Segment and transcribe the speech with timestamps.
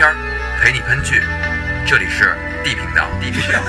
[0.00, 0.16] 片儿，
[0.62, 1.22] 陪你喷剧。
[1.86, 3.10] 这里是 D 频道。
[3.20, 3.60] D 频道。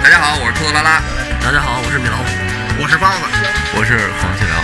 [0.00, 1.02] 大家好，我是兔子拉拉。
[1.42, 2.24] 大家好，我是米老虎。
[2.80, 3.18] 我是包子，
[3.74, 4.54] 我是黄继辽。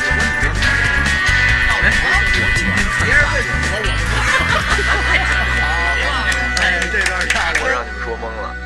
[7.60, 8.63] 我让你们说懵了。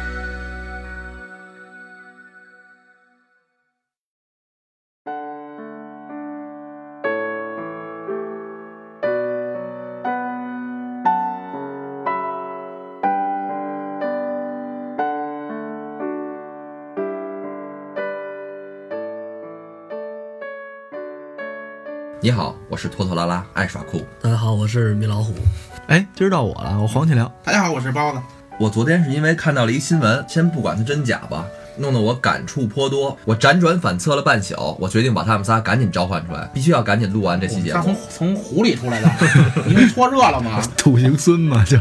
[22.28, 24.04] 你好，我是拖拖拉拉，爱耍酷。
[24.20, 25.32] 大家好，我是米老虎。
[25.86, 27.32] 哎，今儿到我了，我黄启良。
[27.42, 28.20] 大家好，我是包子。
[28.60, 31.46] 我昨天是因为看到了一新闻，先不管它真假吧，
[31.78, 33.16] 弄得我感触颇多。
[33.24, 37.96] 我辗转反侧了半宿，我决定把他们仨赶紧召唤出来，必须要赶紧录完这期节他从。
[38.10, 39.10] 从湖里出来的，
[39.66, 40.60] 因为搓热了嘛。
[40.76, 41.78] 土行孙嘛，就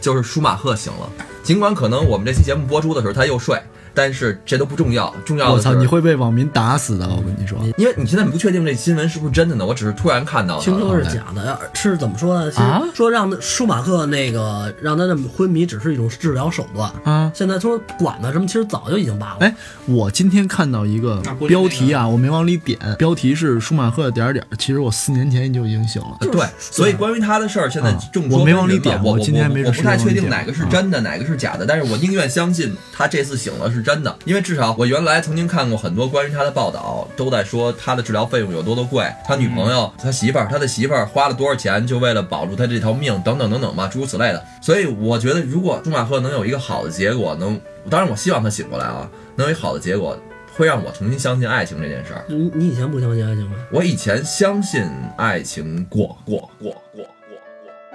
[0.00, 1.10] 就是舒马赫醒了，
[1.42, 3.60] 尽管可能我们这期节目播出的时候他又睡，
[3.94, 7.58] 但是这都不重要，重要的是我操，你会被网民打死的，我跟你说。
[7.78, 10.64] 因为你现在不确定这新闻是不是真的呢，我只是突然看到的。
[10.64, 12.52] 听说是假的，是怎么说呢？
[12.56, 16.90] 啊说让舒马赫那个让他这么昏迷只是一种治疗手段。
[17.04, 19.36] 啊，现在说管他什么，其实早就已经罢了。
[19.40, 19.54] 哎，
[19.86, 24.56] 我今天看到一个标题啊，我没往里点，标题是舒马赫点儿点儿。
[24.56, 26.16] 其实我四年前就已经醒了。
[26.20, 44.42] 呃对，所以关于他的事儿，现在啊众说我没往里点我今天没我我不太确定哪个是真的，哪个是假的，但是我宁愿相信他这次醒了是真的，因为至少我原来曾经看过很多关于他的报道，都在说他的治疗费用有多多贵，他女朋友、他媳妇儿、他的媳妇儿花了多少钱，就为了保住他这条命，等等等等吧，诸如此类的。
[44.62, 47.60] 所以我觉得，如果舒马赫能有一个好的结果，能，
[47.90, 50.18] 当然我希望他醒过来啊，能有一好的结果，
[50.56, 52.24] 会让我重新相信爱情这件事儿。
[52.28, 53.56] 你你以前不相信爱情吗？
[53.70, 57.13] 我以前相信爱情过过过过过过，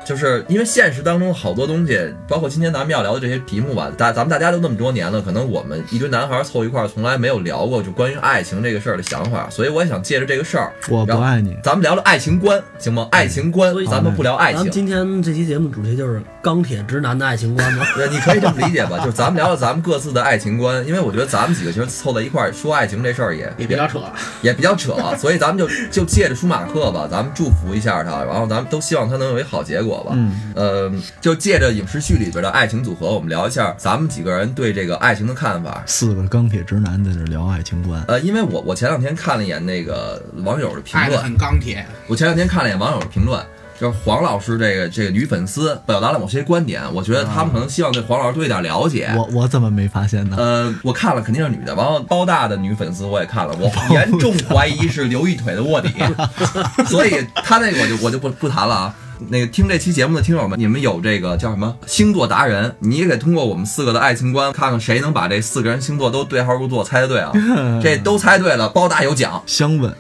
[0.06, 13.08] 就是因为现实当中好多东西，包括今天咱们要聊的这些题目吧，大咱们大家都那么多年了，可能我们一堆男孩凑一块儿，从来没有聊过就关于爱情这个事儿的想法，所以我也想借着这个事儿，我不爱你，咱们聊聊爱情观，行吗？
[13.12, 14.72] 爱情观所以，咱们不聊爱情咱们。
[14.72, 17.86] 今天这期节目主题就是钢铁直男的爱情观吗？
[17.96, 24.00] 对，你可以这么理解吧，就是咱们聊聊咱们各自的爱情观，因为我觉得咱们几个其实凑在一块儿说爱情这事儿也也比较扯，
[24.42, 30.12] 也比较扯，所以咱们就就借着舒马克吧，咱们祝福一下他，然后咱们都希望他能有一好结果吧。
[30.14, 35.84] 嗯，呃，就借着影视剧里边的爱情组合，我们聊一下咱们几个人对这个爱情的看法。
[35.86, 38.04] 四个钢铁直男在这聊爱情观。
[38.08, 41.86] 呃，因为我我前两天看了一眼那个网友的评论，很钢铁。
[42.08, 43.42] 我前两天看了一眼网友的评论，
[43.80, 49.10] 就是黄老师这个这个女粉丝表达了某些观点，我觉得他们可能希望对黄老师多一点了解。
[49.16, 50.36] 我我怎么没发现呢？
[50.38, 55.94] 呃，我看了肯定是女的，然后包大的女粉丝我也看了，我严重怀疑是刘一腿的卧底，
[56.88, 58.96] 所以他那个我就我就不不谈了啊。
[59.28, 62.74] 那个听这期节目的听友们，你们有这个叫什么星座达人？
[62.80, 67.32] 你也得通过我们四个的爱情观，看看谁能把这四个人星座都对号入座，猜的对啊！
[67.84, 69.42] 这都猜对了，包大有奖。
[69.46, 69.94] 相吻？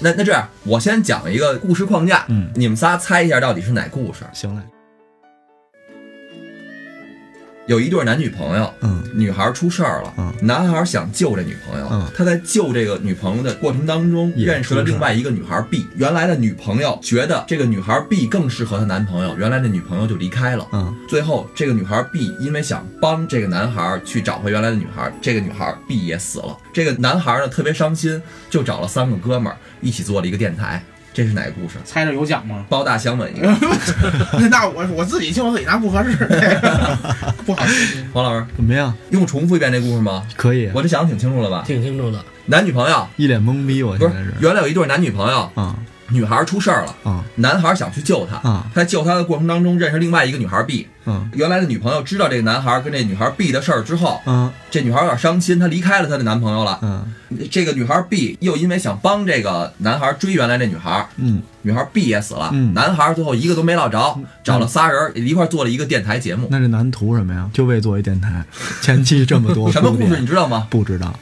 [0.00, 4.20] 那那这样，我先讲一个故事框架，嗯你们仨猜一下到底是哪故事？
[4.32, 4.62] 行嘞，
[7.66, 15.86] 有一对男女朋友，嗯女孩出事儿了，嗯男孩想救这女朋友，嗯他在救这个女朋友的过程当中，认识了另外一个女孩 B。
[15.96, 20.66] 原来的女朋友觉得这个女孩 B 更适合她男朋友，原来的女朋友就离开了。
[20.72, 26.56] 嗯最后，这个女孩 B 因为想帮这个男孩去找回原来的女孩，这个女孩 B 也死了。
[26.72, 28.20] 这个男孩呢特别伤心，
[28.50, 30.84] 就找了三个哥们儿一起做了一个电台。
[31.14, 31.76] 这是哪个故事？
[31.84, 32.66] 猜着有奖吗？
[32.68, 33.46] 包大香吻一个，
[34.50, 37.64] 那我我自己救自己那不合适，这个不好。
[38.12, 38.92] 王老师怎么样？
[39.10, 40.26] 用我重复一遍这故事吗？
[40.36, 41.62] 可以，我这想的挺清楚了吧？
[41.64, 42.22] 挺清楚的。
[42.46, 44.34] 男女朋友一脸懵逼，我不是现在是。
[44.40, 45.74] 原来有一对男女朋友，啊
[46.14, 50.86] 女孩出事儿了，啊男孩想去救她，啊他在救她的过程当中认识另外一个女孩 B。
[51.06, 56.78] 嗯原来的女朋友知道这个男孩跟这女孩 B 的事儿之后，嗯这女孩有点伤心，她离开了她的男朋友了。
[56.80, 57.12] 嗯
[57.50, 66.48] 这个女孩 B 又因为想帮这个男孩追原来这女孩，嗯，女孩 B 也死了，嗯男孩最后一个都没落着，找了仨人一块儿做了一个电台节目。
[66.50, 67.50] 那这男图什么呀？
[67.52, 68.42] 就为做一电台，
[68.80, 70.68] 前期这么多 什么故事你知道吗？
[70.70, 71.12] 不知道。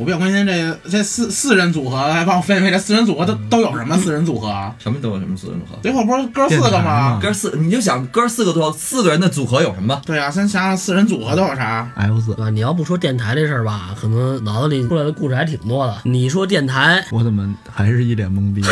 [0.00, 4.74] 我比较关心这个这四四人组合，还帮我分析这四人组合都都有什么四人组合啊？
[4.78, 5.78] 什么都有什么四人组合？
[5.82, 7.20] 最后不是哥四个吗？
[7.22, 10.00] 哥四，你就想哥四个多四个人的组合有什么？
[10.06, 12.48] 对啊，先想想四人组合都有啥？？F 四对，吧？
[12.48, 15.94] 你要不说电台这事儿吧，可能脑子里出来的故事还挺多的。
[16.04, 18.64] 你说电台，我怎么还是一脸懵逼？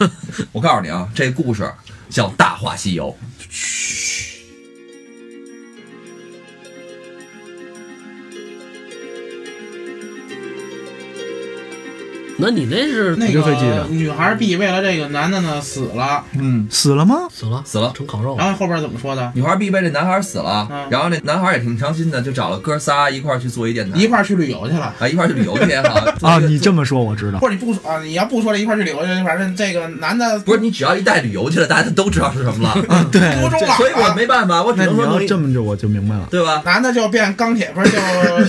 [0.50, 1.70] 我告诉你啊，这故事
[2.08, 3.14] 叫《大话西游》。
[12.40, 17.16] 那你那是那个女孩 B 为了这个男的呢死了，嗯，死了吗？
[17.32, 17.92] 死了死了。
[17.94, 19.30] 成烤肉然后后边怎么说的？
[19.34, 24.94] 女孩 B 为这男孩死了，嗯然后那男孩也挺伤心的，就找了哥仨一块儿去做一电台，一块儿去旅游去了。
[24.98, 27.38] 啊一块儿去旅游去也好 啊，你这么说我知道。
[27.38, 36.26] 或者你不说啊，你要不说这一块儿去旅游去，反正这个男的不是你只要一带旅游去了，大家都知道是什么了，啊，对，孤中这老所以我，没办法，我只能说弄一这么着我就明白了。
[36.30, 36.62] 对吧？
[36.64, 37.98] 男的就变钢铁，不是就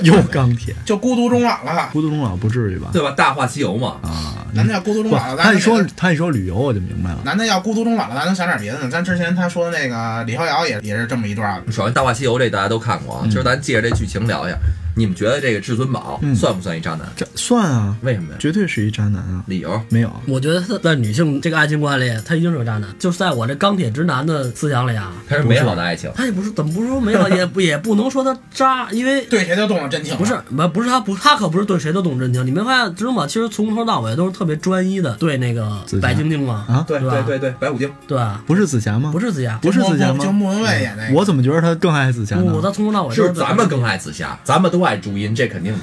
[0.13, 1.89] 又钢铁，就孤独终老了。
[1.91, 2.89] 孤独终老不至于吧？
[2.93, 3.11] 对吧？
[3.11, 7.19] 大话西游嘛，啊，男的要孤独终，老了，他一说咱就给他一说旅游我就明白了。
[7.25, 8.89] 男的要孤独终老了，咱能想点别的呢。
[8.89, 11.71] 咱之前他说的那个李逍遥也也是这么一段子。
[11.71, 14.57] 首先《大话西游》这大家都看过啊，嗯今儿咱借着这剧情聊一下，
[14.95, 17.01] 你们觉得这个至尊宝嗯算不算一渣男？
[17.15, 18.37] 这算啊，为什么呀？
[18.39, 19.43] 绝对是一渣男啊！
[19.47, 19.81] 理由？
[19.89, 22.89] 没有，我觉得他在女性这个爱情观里，他一定是个渣男。
[22.99, 26.11] 就是在我这钢铁直男的思想里啊，他是美好的爱情。
[26.15, 32.45] 他也不是怎么不是说美好， 也不也不能说他渣，因为对谁都动了真情，不是不不是他不他可不是对谁都动真情。
[32.45, 33.25] 你没发现至尊宝？
[33.25, 37.89] 其实从头到尾都是特别专一的对那个白晶晶吗，啊对对对对，白骨精。
[38.07, 38.43] 对吧？
[38.45, 39.09] 不是紫霞吗？
[39.11, 40.59] 不是紫霞，不是紫霞吗就莫吗？
[40.59, 42.51] 文蔚演那个，我怎么觉得他更爱紫霞呢？
[42.51, 45.79] 不，他从头到尾就是咱们更爱紫霞，咱们都爱朱茵，这肯定的。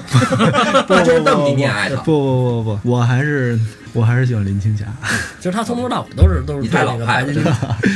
[0.87, 3.59] 他就是这么你你也爱他，不不不不，我还是
[3.93, 4.85] 我还是喜欢林青霞。
[5.39, 7.33] 其 实他从头到尾都是都是对那个太老派了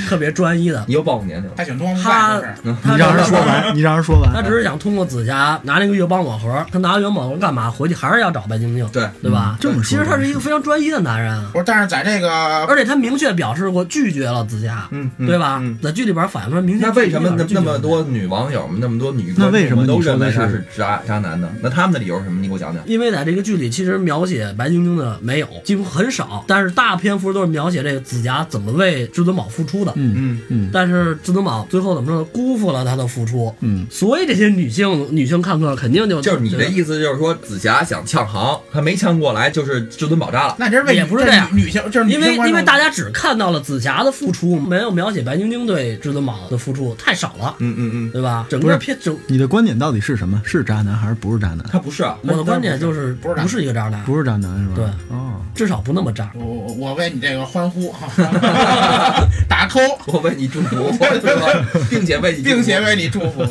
[0.09, 0.83] 特别专一的。
[0.87, 1.55] 你又暴露年龄了。
[2.03, 2.41] 他
[2.83, 4.31] 他让人说完，你让人说完。
[4.33, 7.69] 他只是想通过紫霞拿那个月光宝盒，他拿月光宝盒干嘛？
[7.69, 9.57] 回去还是要找白晶晶，对对吧？
[9.59, 12.29] 这么说其实他是一个非常专一的男人啊，不是，但是在这个
[12.65, 15.77] 而且他明确表示过拒绝了紫霞，嗯，嗯对吧嗯？
[15.81, 21.49] 在剧里边反映出来明确那为什么那么多女网友们、那么多女那为什么观众都认为他是渣渣男呢？
[21.61, 22.39] 那他们的理由是什么？
[22.41, 22.83] 你给我讲讲。
[22.85, 29.93] 因为在这个剧里，其实描写白晶晶的没有，几乎很少，但是大篇幅都是描写这个紫霞怎么为至尊宝付出的。
[29.95, 32.27] 嗯嗯，嗯但是至尊宝最后怎么说呢？
[32.33, 33.53] 辜负了他的付出。
[33.61, 36.63] 嗯，所以这些女性女性看客肯定就就是你的。
[36.73, 40.55] 意思，就是说紫霞想呛行，她没呛过来，就是至尊宝渣了。
[40.57, 48.47] 那这是为也不是这样女女性，就是因为因为大家只看到了紫霞的付出，没有描写白晶晶对至尊宝的付出，太少了，嗯嗯嗯，对吧？
[48.49, 50.41] 整个片整你的观点到底是什么？
[50.43, 51.59] 是渣男还是不是渣男？
[51.71, 52.17] 他不是啊。
[52.23, 54.73] 我的观点就是不是不是一个渣男，不是渣男是吧？
[54.75, 54.85] 对
[55.15, 56.31] 哦，至少不那么渣。
[56.35, 57.93] 我我我为你这个欢呼，
[59.47, 61.47] 打 call，我为你祝福，对吧？
[61.89, 63.43] 并且为你并且为你祝福。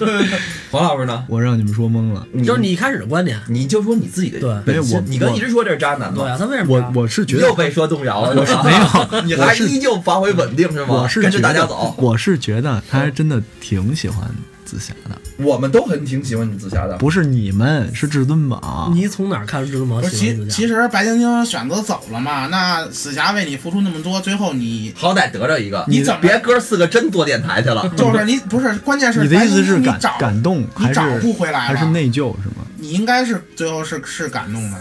[0.70, 1.24] 黄老师呢？
[1.28, 2.26] 我让你们说懵了。
[2.44, 8.72] 就是你一开始的观点，你就说你自己的对本心因为我你刚一直说这是渣男嘛，对啊，他为什么我我是觉得又被说动摇了，是吧没
[9.18, 11.02] 有 你还依旧发挥稳定是吗？
[11.02, 14.28] 我是跟着觉得大家走，我是觉得他还真的挺喜欢
[14.66, 16.96] 紫霞的，我们都很挺喜欢你紫霞的。
[16.98, 18.90] 不是你们，是至尊宝。
[18.92, 20.56] 你从哪儿看出至尊宝不是，其喜欢紫霞？
[20.56, 27.88] 其实白晶晶选择走了嘛，那紫霞为你付出那么多，最后你好歹得着一个，你怎么别哥四个真做电台去了？
[27.96, 32.66] 就是你不是，关键是你的意思是感感动还是你找不回来了，还是内疚是吗？
[32.78, 34.76] 你应该是最后是是感动的。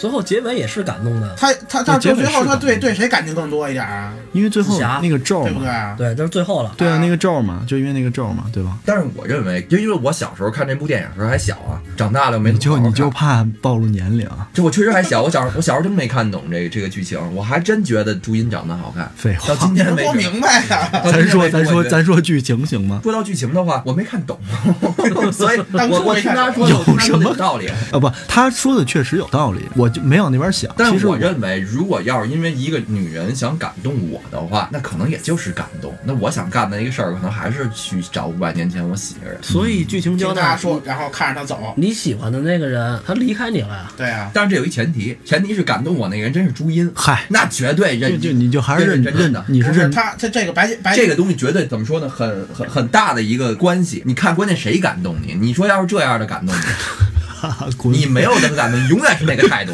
[0.00, 4.12] 最后结尾也是感动的，他他他结尾最后他对对谁感情更多一点啊？
[4.32, 5.94] 因为最后那个咒嘛，对不对啊？
[5.98, 6.72] 对，就是最后了。
[6.78, 8.78] 对啊，啊那个咒嘛，就因为那个咒嘛，对吧？
[8.86, 19.10] 但是我认为，就因为我小时候看这部电影时候还小啊，长大了没就你就怕暴露年龄，就我确实还小，我小时候我小时候真没看懂这个这个剧情，我还真觉得朱茵长得好看。
[19.16, 19.66] 废话到。
[19.66, 20.88] 今天为多止，明白呀！
[21.04, 23.00] 咱说咱说咱说剧情行吗？
[23.02, 24.38] 说到剧情的话，我没看懂，
[25.32, 27.68] 所以当初我我听他说有什么道理。
[27.68, 30.72] 啊不，他说的确实有道理，我就没往那边想。
[30.76, 35.94] 但是我认为，如果要是因为一个女人想感动我的话，那可能也就是感动。
[36.04, 39.42] 那我想干的一个事儿，可能还是去找五百年前我喜欢的人。
[39.42, 41.74] 所以剧情交听代他说，然后看着他走。
[41.76, 43.92] 你喜欢的那个人，他离开你了呀。
[43.96, 49.44] 对啊，但是这有一前提，前提是感动我那个人真是朱茵，嗨，那绝对认就你就还是认认的。
[49.48, 52.08] 你是认他他这这个白白这个东西绝对怎么说呢？
[52.08, 54.02] 很很很大的一个关系。
[54.06, 55.34] 你看，关键谁感动你？
[55.34, 57.09] 你说要是这样的感动你，滚
[57.90, 59.72] 你没有那个感动，永远是那个态度，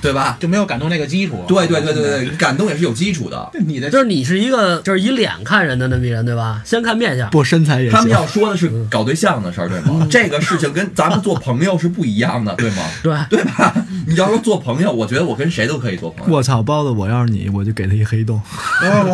[0.00, 0.36] 对吧？
[0.40, 1.44] 就没有感动那个基础。
[1.48, 3.50] 对对对对对，感动也是有基础的。
[3.66, 6.60] 你的就是你是一个就是以脸看人的那么一人，对吧？
[6.64, 7.28] 先看面相。
[7.30, 8.10] 不身材也他们。
[8.10, 10.06] 要说的是搞对象的事儿，对吗？
[10.10, 12.82] 这个事情跟咱们做朋友是不一样的，对吗？
[13.02, 13.74] 对，对吧？
[14.06, 16.36] 你要说做朋友，我觉得我跟谁都可以做朋友。
[16.36, 16.90] 我操，包子！
[16.90, 18.40] 我要是你，我就给他一黑洞。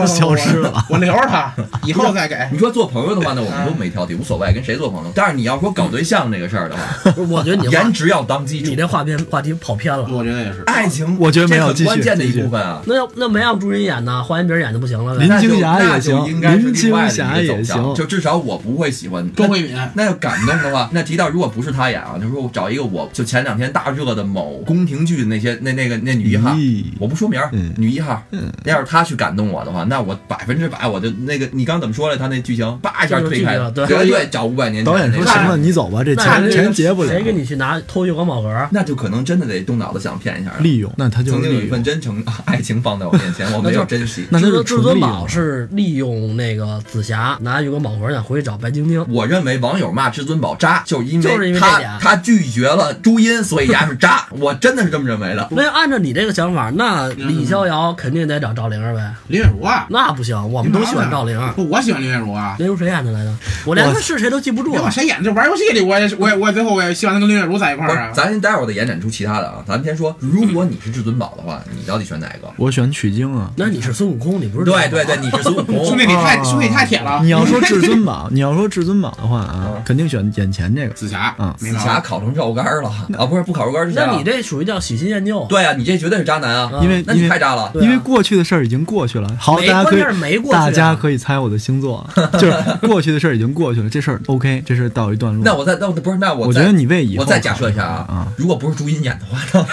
[0.07, 2.37] 消失了，我留着他，以后再给。
[2.53, 5.13] 你说做朋友的话，那我们都没挑剔，无所谓，跟谁做朋友。
[5.15, 8.77] 但是你要说搞对象这个事儿的话，我觉得你颜值要当基础你。
[8.77, 10.07] 这话偏话题跑偏了。
[10.11, 10.63] 我觉得也是。
[10.67, 12.83] 爱情，我觉得没有这很关键的一部分啊。
[12.87, 15.39] 那要那没让朱茵演呢，黄一别人演就不行了呗林。
[15.41, 26.55] 青霞也那就行应该是林另外的青霞一个走向也行就至少我不会喜欢周慧敏，那要感动的话， 那提到如果不是他演啊，就是说我找一个我就前两天大热的某宫廷剧的那些那那个那女一号，
[26.99, 27.41] 我不说名
[27.77, 32.21] 女一号，嗯要是她去感动我的话，那我百分之百我就那个你刚怎么说来？
[32.21, 37.23] 他那剧情叭一下推开了对绝对找五百年前导演说行了，你走吧，这那钱谁钱结不了谁。
[37.23, 40.57] 跟你去拿偷去光宝盒，那就可能真的得动脑子想骗一下了。
[40.61, 41.71] 利用，那他就曾经有一。
[41.71, 44.27] 份真诚爱情放在我面前，我 没有珍惜。
[44.31, 45.25] 那他是至至尊宝。
[45.29, 49.05] 是利用那个紫霞拿月光宝盒想回去找白晶晶。
[49.09, 54.27] 我认为网友骂至尊宝渣，就是因就是因为这他他拒绝了朱茵，所以丫是渣。
[54.31, 55.47] 我真的是这么认为的。
[55.53, 59.15] 那按照你这个想法，那李逍遥肯定得找赵灵儿呗。
[59.29, 61.53] 林月如啊，那不行，我们都喜欢赵灵儿。
[61.53, 62.57] 不，我喜欢林月如啊。
[62.59, 63.33] 林月如谁演的来着？
[63.65, 64.91] 我连他是谁都记不住了。
[64.91, 68.13] 谁演，就玩游戏里，我也是我也我也最后我也希望他跟林月如在一块不是儿啊，。
[68.15, 69.63] 咱先待会儿再延展出其他的啊。
[69.67, 72.51] 咱们先说，如果你是至尊宝的话，你到底选哪个？
[72.57, 73.51] 我选取经啊。
[73.57, 75.85] 那你是孙悟空，你不是对对对，你是孙悟空。
[75.85, 77.21] 兄弟你太啊兄弟你太铁了。
[77.23, 80.95] 你要说至尊宝， 你要说至尊宝的话啊，肯定选眼前这个。
[80.95, 82.01] 紫霞啊紫霞。
[82.01, 82.89] 烤成肉干了
[83.19, 83.27] 啊！
[83.27, 85.45] 不是不烤肉干之前啊，那你这属于叫喜新厌旧。
[85.49, 86.71] 对啊，你这绝对是渣男啊！
[86.83, 87.71] 因为因为你太渣了。
[87.75, 89.29] 因为过去的事儿已经过去了。
[89.39, 92.53] 好，大家可以关键是没过去啊大家可以猜我的星座，就是
[92.83, 95.43] 过去的事儿已经过去了，这事儿 OK，这事儿到一段落。
[95.45, 99.67] 那我再那我不是那我我觉得你为以后我再假设一下啊，如果不是朱茵演的话呢？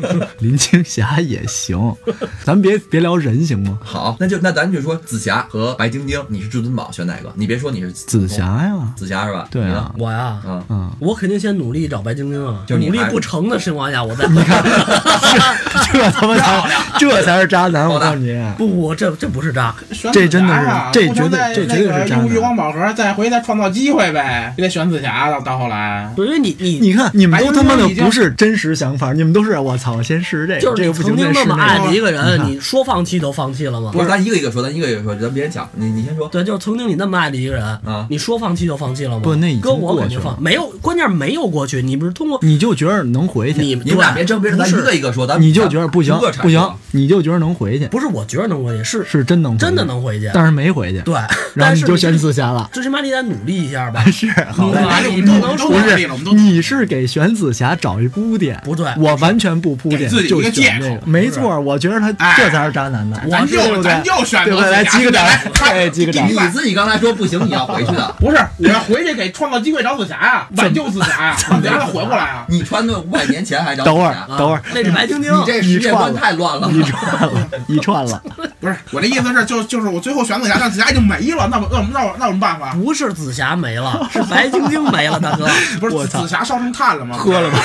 [0.40, 1.94] 林青霞也行，
[2.44, 3.78] 咱别别聊人行吗？
[3.82, 7.32] 好，那就那咱就说紫霞和白晶晶，你是至尊宝选哪个？
[7.34, 9.46] 你别说你是紫霞，呀，紫霞是吧？
[9.50, 12.62] 对啊我呀，嗯，嗯，我肯定先努力找白晶晶啊。
[12.66, 14.62] 就努力不成的情况下，我再你看，
[15.92, 16.62] 这他妈才
[16.98, 18.38] 这才是渣男，我告诉你。
[18.56, 19.74] 不不，这这不是渣。
[20.12, 26.12] 这真的是这绝对这绝对是渣用月光宝盒再回再创造机会呗，就得选紫霞到到后来。
[26.16, 31.78] 对，因为你你你看，你们都他妈的不是真实想法，你们都是我操，先试试这个，就是你这个不，曾经那么爱。
[31.80, 34.02] 的一个人， 你说放弃都放弃了吗不？
[34.02, 36.28] 是，咱一个一个说，咱一个一个说，咱别人抢，你你先说。
[36.28, 39.20] 对，就是曾经你那么爱的一个人，啊你说放弃就放弃了吗？
[39.22, 50.30] 不那已经搁我过去了肯定放，没有，关键没有过去，你不是通过你就觉得能回去，你你们俩别争，别争，咱一个一个说，咱你就觉得不行不行，你就觉得能回去，不是我觉得能回去，是是真能回去真的，能回去。
[50.34, 51.14] 但是没回去，对，
[51.54, 52.68] 然后但是你就选紫霞了。
[52.74, 54.04] 最起码你得努力一下吧。
[54.10, 54.70] 是，好
[55.08, 63.16] 你你我们都不能说不是都努力了，我们都你是给选紫霞找一铺垫，不对我完全不铺垫，给自己就一个借口选这个，没错，我觉得他哎这才是渣男呢。
[63.30, 64.70] 咱就咱就选对不对？
[64.70, 68.14] 来择紫霞击个掌来， 对，击个掌你自己刚才说不行，你要回去的。
[68.18, 72.44] 不是，我要回去给创造机会找紫霞呀，挽救紫霞呀，你让他回过来啊！
[72.48, 76.68] 你穿的五百年前还找等会儿啊等会儿那是白晶晶你，这世界观太乱了。
[76.70, 78.22] 你串了，你串了。
[78.60, 82.72] 不是，我这意思是，就就是我最后选紫霞，但紫霞已经没了，那我那我那我那有什么办法？
[82.74, 85.48] 不是紫霞没了， 是白晶晶没了，大哥。
[85.80, 87.16] 不是我紫霞烧成炭了吗？
[87.16, 87.58] 喝了吧，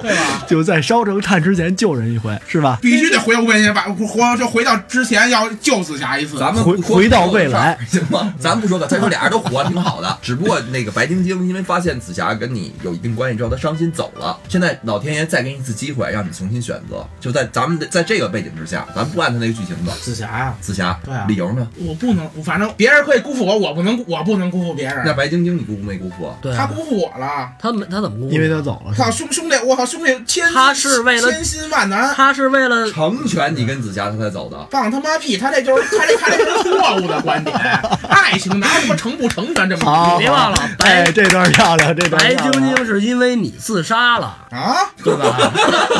[0.00, 0.44] 对吧？
[0.48, 2.78] 就在烧成炭之前救人一回，是吧？
[2.80, 6.38] 必须得回到五百年，把活就回到之前要救紫霞一次。
[6.38, 8.32] 咱们回回到未来行吗？
[8.38, 14.38] 咱不说个，咱说俩人都活挺好的，只不过那个白晶晶因为发现紫霞跟你有一定关系之后，她伤心走了。
[14.48, 17.06] 现在老天爷再给你一次机会，让你重新选择。
[17.20, 19.92] 就在咱们的在这个背景之下，咱不按他那个剧情走。
[20.00, 21.68] 紫霞呀，紫霞，对啊理由呢？
[21.76, 25.12] 我不能，反正别人可以辜负我，我不能，我不能辜负别人那。
[25.12, 26.32] 白晶晶你辜负没辜负？
[26.40, 27.50] 对，他辜负我了。
[27.58, 28.32] 他没他怎么辜负？
[28.32, 34.56] 因为他走了，靠兄兄弟，我靠兄弟，千他是为了千辛万难，他是为了成全你跟紫霞，他才走的。
[34.70, 35.36] 放他妈屁！
[35.36, 37.54] 他这就是他这他这是错误的观点。
[38.08, 44.78] 爱情哪有什么成不成全这么好，别忘了哎，这段漂亮，这段白漂亮晶晶是因为你自杀了，啊？
[45.04, 45.52] 对吧？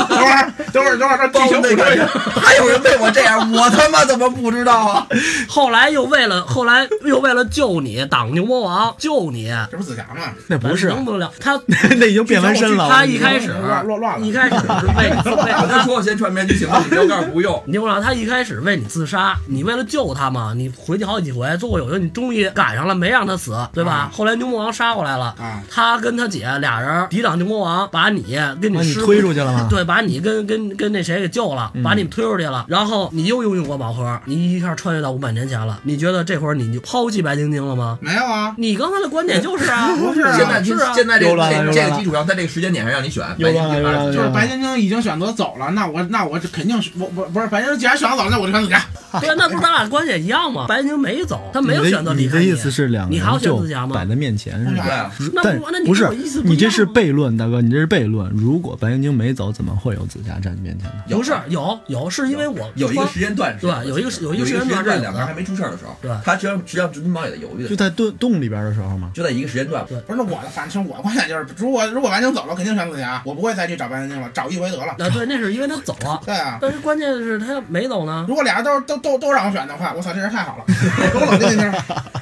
[0.08, 5.06] 等会儿，等会儿，等会儿，这剧情不还有人为我这样，我他妈怎么不知道啊？
[5.46, 10.32] 后来又为了后来又为了救你挡牛魔王救你，这不是紫霞吗？
[10.46, 11.30] 那不是，能不能聊？
[11.38, 11.60] 他
[11.98, 12.88] 那已经变完身了。
[12.88, 15.78] 他一开始乱乱乱了一开始是为你自为 我就。
[15.88, 17.62] 说先串边剧情了，你标杆不用。
[17.64, 23.92] 你听我说，他一开始为你自杀，你为了救他嘛，你回去好几回，最后有一回你终于赶上了，没让他死，对吧？
[23.92, 29.66] 啊后来牛魔王杀过来了，啊他跟他姐俩人抵挡牛魔王，把你跟你师推出去了吗？
[29.70, 37.98] 对，把你跟跟跟那谁给救了，把你们推出去了，然后你又拥有过宝盒，你一下穿越到五百年前了，你觉得这会儿你就抛弃白晶晶了吗？
[38.02, 41.26] 没有啊，你刚才的观点就是啊， 不是啊现在是啊，现在这
[41.72, 48.84] 这个基础上，在这个时间点上让你选，就是白晶晶已经选择走了，那我那我这肯定是我我不是白晶晶既然选择走了，那我就选紫霞。
[49.20, 50.66] 对，那不是咱俩观点一样吗？
[50.68, 54.06] 白晶晶没走，他没有选择离开你的意思是两个你还要人就选紫霞吗摆？
[54.06, 54.84] 在面前是吧？
[54.84, 58.30] 对啊，但那不那你你这是悖论，大哥，你这是悖论。
[58.34, 61.02] 如果白晶晶没走，怎么会有紫霞站你面前呢？
[61.08, 69.10] 不是有有，是因为我有一个时间段是这样的，对有一个有一个时间段，两个人还没出事儿的时候，对他实际上实际上至尊宝也在犹豫的，就在洞洞里边的时候嘛。
[69.14, 69.84] 就在一个时间段。
[69.88, 74.88] 对不是，那我的反正我的观点就是，如果如果白晶走了，肯定选紫霞，我不会再去找白晶晶了，找一回得了。
[74.88, 78.24] 啊，对，那是因为他走了， 对啊，但是关键是他没走呢。
[78.28, 80.64] 如果俩人都都都都让我选的话，我操，这人太好了！
[80.66, 81.70] 给我冷静一下，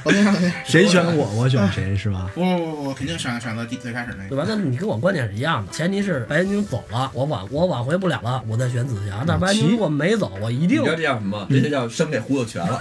[0.05, 0.51] 冷静一下，冷静。
[0.63, 2.29] 谁选我，我选谁是吧？
[2.35, 4.29] 不不不我肯定选选择第最开始那个。
[4.29, 4.45] 对吧？
[4.47, 9.23] 那你跟我观点是一样的，前提是白晶晶走了，我挽我挽回不了了，我再选紫霞。
[9.25, 11.47] 但是白晶晶如果没走，我一定你知道这叫什么？
[11.49, 12.79] 这就叫生给忽悠全了。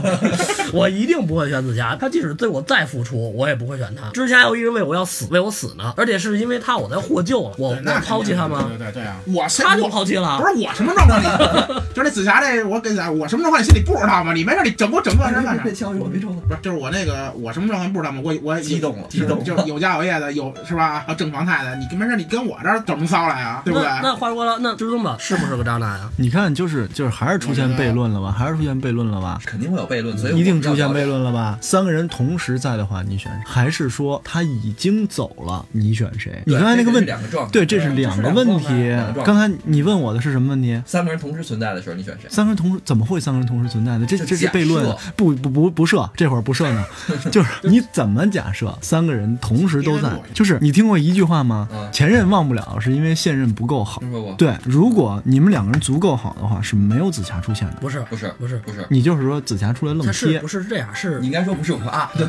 [0.74, 1.96] 我一定不会选紫霞。
[1.98, 4.10] 他即使对我再付出，我也不会选他。
[4.10, 8.66] 之前还有一个人为我要死，为我死呢，而且是因为他我才获救了，我对那抛弃他吗？
[8.68, 9.16] 对对对对啊！
[9.26, 10.46] 我他就我抛弃了不。
[10.46, 11.20] 是我什么状况？
[11.20, 11.26] 你
[11.94, 14.32] 就是那紫霞这，我跟你讲，我什么状况你心里不知道吗？
[14.32, 15.62] 你没事，你整我整段时间干啥？
[15.62, 16.40] 别敲我，别戳我。
[16.40, 18.20] 不是，就是我那个，我什么状况不知道吗？
[18.24, 21.00] 我我激动了是激动了就是有家有业的，有是吧？
[21.06, 23.86] 还有正房太太，你跟没事，你跟我这儿整出骚来啊，对不对？
[23.88, 26.10] 那那话说回来，那至尊宝是不是个渣男啊？
[26.16, 28.30] 你看，就是就是还是出现悖论了吧？
[28.36, 29.40] 还是出现悖论了吧？
[29.44, 31.58] 肯定会有悖论，所以我一定出现要悖论了吧？
[31.60, 33.38] 三个人同时在的话，你选谁？
[33.46, 36.42] 还是说他已经走了，你选谁？
[36.46, 38.66] 你刚才那个问两个状态对，这是两个问题。
[39.24, 40.80] 刚才你问我的是什么问题？
[40.86, 42.28] 三个人同时存在的时候，你选谁？
[42.30, 44.06] 三个人同时怎么会三个人同时存在呢？
[44.08, 46.84] 这就这是悖论，不不不不设，这会儿不设呢，
[47.30, 50.10] 就是你怎么假设三个人同时都在？
[50.34, 51.88] 就是你听过一句话吗嗯？
[51.92, 54.10] 前任忘不了，是因为现任不够好听。
[54.10, 57.74] 说过？，对，如果你们两个人足够好的话，是没有紫霞出现的。
[57.80, 60.88] 不是，不是不是，不是，你就是说紫霞出来愣贴不，是这样？
[60.94, 62.26] 是你应该说不是我啊， 对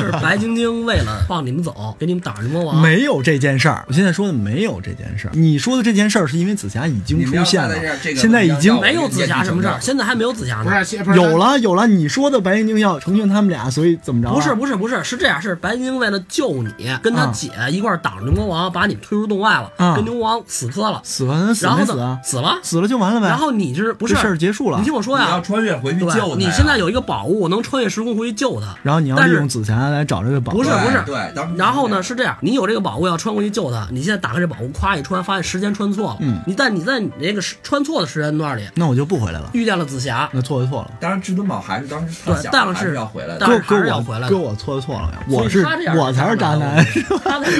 [0.00, 2.80] 是白晶晶为了放你们走，给你们挡着魔王。
[2.80, 3.84] 没有这件事儿。
[3.88, 5.30] 我现在说的没有这件事儿。
[5.34, 10.64] 你说的这件事儿是因为紫霞已经出现了这，个现在已经没有紫霞什么事儿，现在还没有紫霞呢。
[11.04, 11.86] 不是有了有了。
[11.86, 14.34] 你说的白晶晶要成全他们俩，所以怎么着啊？
[14.34, 22.18] 不是不是不是，是这样，是白晶晶为了救你，跟他啊姐一块儿挡着牛魔王，把你们推出洞外了，啊跟牛魔王死磕了，死了，死然后呢没死啊？
[22.24, 23.28] 死了，死了就完了呗。
[23.28, 30.56] 然后你是不是事儿结束了你听我说呀你要呀，穿越回去救你现在有一个宝物能穿越时空回去救他，然后你要利用紫霞来找这个宝物。
[30.56, 39.50] 不是不是对，然后呢是是这样，你有这个宝物要穿过去救他，你现在打开这宝物，咵一穿，发现时间穿错了，嗯你在你在你那个时穿错的时间段里那我就不回来了。
[39.52, 40.92] 遇见了紫霞，那错就错了。
[41.00, 45.64] 当然至尊宝还是当时他对但是是要回来哥哥我回来哥我错就错了呀，我是
[45.96, 46.84] 我 才是渣男，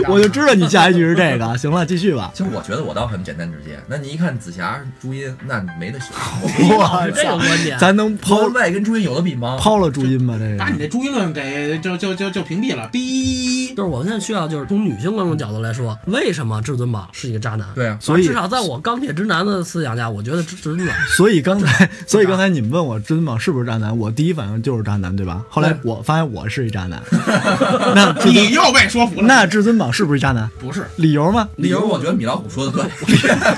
[0.08, 1.56] 我就知道你下一句是这个。
[1.56, 2.30] 行了，继续吧。
[2.34, 3.78] 其实我觉得我倒很简单直接。
[3.86, 6.08] 那你一看紫霞、朱茵，那没得选。
[6.68, 9.56] 我这个观点咱能抛抛外跟朱茵有的比吗？
[9.58, 10.34] 抛了朱茵吧？
[10.38, 13.74] 这个把你这朱茵论给就就就就屏蔽了，逼。
[13.74, 17.66] 就是我们现在需要，就是从女性观众角度来说，为什么至尊宝是一个渣男？
[17.74, 25.42] 对啊，所以至少在我钢铁直男的思想下，我觉得至至尊宝所以刚才， 所以刚才你们问我至尊宝是不是渣男，我第一反应就是渣男，对吧？
[25.48, 27.02] 后来我发现我是一渣男，
[27.94, 29.26] 那你又被说服了。
[29.26, 30.48] 那至尊宝是不是渣男？
[30.60, 31.48] 不是，理由吗？
[31.56, 32.84] 理由我觉得米老虎说的对，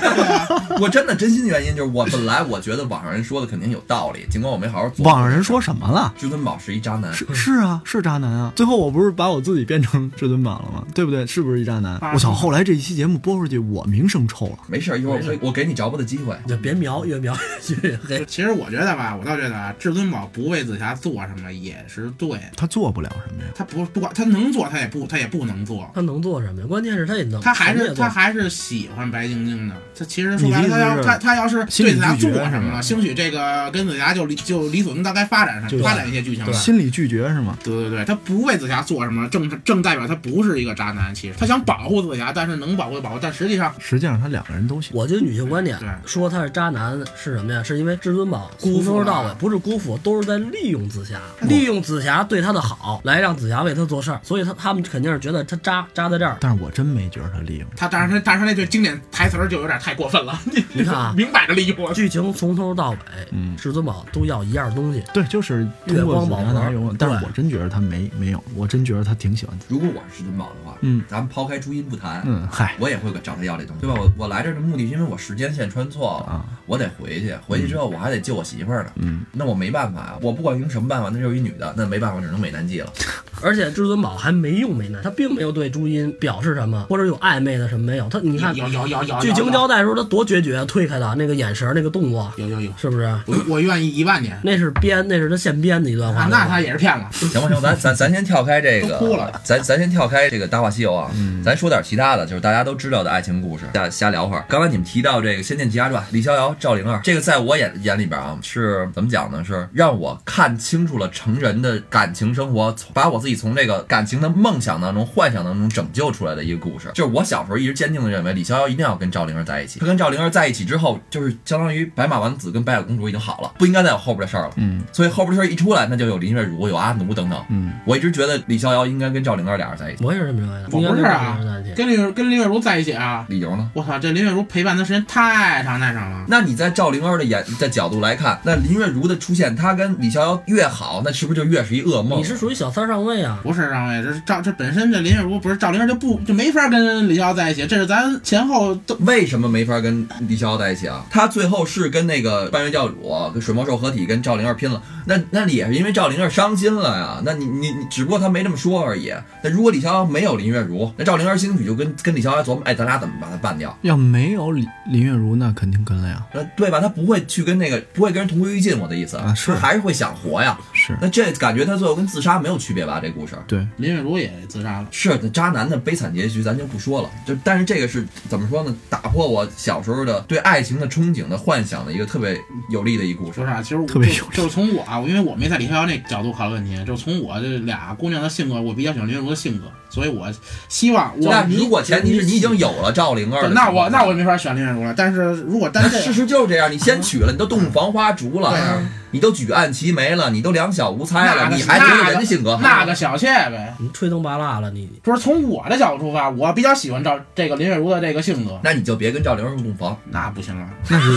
[0.79, 5.05] 我真的真心原因就是我本来我觉得网上人说的肯定有道理，尽管我没好好做。
[5.05, 6.13] 网上人说什么了？
[6.17, 8.53] 至尊宝是一渣男，是是啊，是渣男啊！
[8.55, 10.83] 最后我不是把我自己变成至尊宝了吗？
[10.93, 11.25] 对不对？
[11.27, 11.93] 是不是一渣男？
[11.97, 12.31] 啊我操！
[12.31, 14.59] 后来这一期节目播出去，我名声臭了。
[14.67, 16.35] 没事儿，一会儿我我给你着补的机会。
[16.47, 17.35] 就别瞄，越瞄
[17.81, 18.23] 越黑。
[18.27, 22.43] 其实我觉得吧，我倒觉得啊，至尊宝不为紫霞做什么也是对的。
[22.55, 23.49] 他做不了什么呀？
[23.55, 25.89] 他不不管他能做，他也不他也不能做。
[25.93, 26.67] 他能做什么呀？
[26.67, 29.75] 关键是他也能，他还是他还是喜欢白晶晶的。
[29.97, 36.53] 他其实说白了，他要他他要是对紫霞做什么了，兴许这个跟紫霞就理就理所应当该发展上发展一些剧情了。
[36.53, 37.57] 心理拒绝是吗？
[37.63, 41.13] 对对对，他不为紫霞做什么，正正代表他不是一个渣男。
[41.13, 44.91] 其实他想保护紫霞，但是能保护就保护，但实际上实际上他两个人都行。
[44.93, 47.63] 我觉得女性观点对说他是渣男是什么呀？
[47.63, 54.19] 是因为至尊宝从辜负了头到尾不是辜负，都是在利用紫霞，利用紫霞对他的好，来让紫霞为他做事儿。
[54.23, 56.37] 所以他他们肯定是觉得他渣渣在这儿。
[56.41, 57.69] 但是我真没觉得他利用。
[57.75, 60.37] 他但是他但是他那句经典台词就有点太过分了。
[60.45, 61.93] 你 你看啊明摆着利用。
[61.93, 62.97] 剧情从头到尾，
[63.31, 65.01] 嗯至尊宝都要一样东西。
[65.13, 69.65] 对，就是通月光宝盒但是我真觉得他没没有，我真觉得他挺喜欢的。
[69.69, 73.95] 如果我是至尊宝的话，嗯咱们抛开朱茵不谈，嗯，嗨，我也会找他要这东西，对吧？
[73.99, 82.91] 我我来这儿的目的是因为我时间线穿错了，啊我得回去，回去之后我还得救我媳妇儿呢，嗯，那我没办法呀，我不管用什么办法，那就是一女的，那没办法，只能美男计了。
[83.41, 88.07] 而且至尊宝还没用美男，他并没有对朱茵表示什么，或者有暧昧的什么没有。
[88.09, 93.05] 他你看有有有有剧情交代的时候，他多决绝，推开的那个眼神，那个动作，有有有，是不是？
[93.25, 94.37] 我我愿意一万年。
[94.43, 96.23] 那是编，那是他现编的一段话。
[96.23, 97.09] 啊，那他也是骗了。
[97.13, 104.45] 行吧行吧，咱咱咱先跳开这个，哭了咱咱先跳开这个《大话西游》啊，嗯咱说点其他的，就是大家都知道的爱情故事，瞎瞎聊会儿。
[104.47, 109.43] 刚才你们提到这个《仙剑奇侠传》，李逍遥、赵灵儿，这个在我眼眼里边啊，是怎么讲呢？
[109.43, 116.89] 是让我看清楚了成人的感情生活，把我自己从这个感情的梦想当中、幻想当中拯救出来的一个故事。
[116.93, 119.79] 就是我小时候一直坚定的认为李逍遥一定要跟赵灵儿在一起。
[119.79, 124.53] 他跟赵灵儿在一起之后，就是相当于白马王子跟白雪公主已经好了，不应该再有后边的事儿了。
[124.57, 127.45] 嗯所以后边的事儿一出来，那就有林月如、有阿奴等等。
[127.49, 130.03] 嗯，我一直觉得李逍遥应该跟赵灵儿俩人在一起。
[130.03, 130.67] 我也是这么认为的。
[130.71, 131.39] 我不是啊
[131.75, 133.69] 跟林跟林月如在一起啊，理由呢？
[133.73, 136.25] 我操，这林月如陪伴的时间太长太长了。
[136.27, 142.19] 那你在赵灵儿的眼的角度来看，那林月如的出现，她跟李逍遥越好，那是不是就越是一噩梦？
[142.19, 143.39] 你是属于小三上位啊。
[143.43, 151.05] 不是上位，这是赵这本身这林月如不是赵灵儿就不就没法跟李逍遥在一起，这是咱前后都为什么没法跟李逍遥在一起啊？
[151.09, 154.81] 他最后是跟那个半月教主、跟水魔兽合体，跟赵灵儿拼了。
[155.09, 157.19] 那那也是因为赵灵儿伤心了呀。
[157.25, 159.11] 那你你你，只不过他没这么说而已。
[159.43, 163.75] 那如果李逍遥没有林月如，那赵灵儿兴许就跟跟李逍遥琢磨，哎，咱俩怎么把他办掉？
[163.81, 166.23] 要没有林林月如，那肯定跟了呀。
[166.31, 166.79] 那，对吧？
[166.79, 168.77] 他不会去跟那个，不会跟人同归于尽。
[168.77, 170.55] 我的意思啊是还是会想活呀。
[170.73, 172.99] 是那这感觉他最后跟自杀没有区别吧？
[173.01, 174.87] 这故事对，林月如也自杀了。
[174.91, 177.09] 是那渣男的悲惨结局，咱就不说了。
[177.25, 178.75] 就但是这个是怎么说呢？
[178.89, 183.45] 打破我小时候的对爱情的憧憬的幻想的一个特别有力的一故事说。
[183.45, 183.63] 啥？
[183.63, 190.31] 其实我特别有就就是从我啊，因为我没在李逍遥那角度考虑问题，就是从我这俩姑娘的性格，我比较喜欢林月如的性格，所以我
[190.67, 194.93] 希望我那如果前提是你已经有了赵灵儿那我那我没法选林月如了。
[194.95, 202.63] 但是如果单这事实就是这样，你先娶了，你都洞房花烛了，对啊你都举案齐眉了，你都两小无猜了，那个你还觉得人家性格好？
[202.63, 209.97] 那个小妾呗，你吹灯拔蜡了，你不是从我的角度出发，我比较喜欢赵这个林月如的这个性格，那你就别跟赵灵儿入洞房。
[210.11, 211.15] 那不行了，那是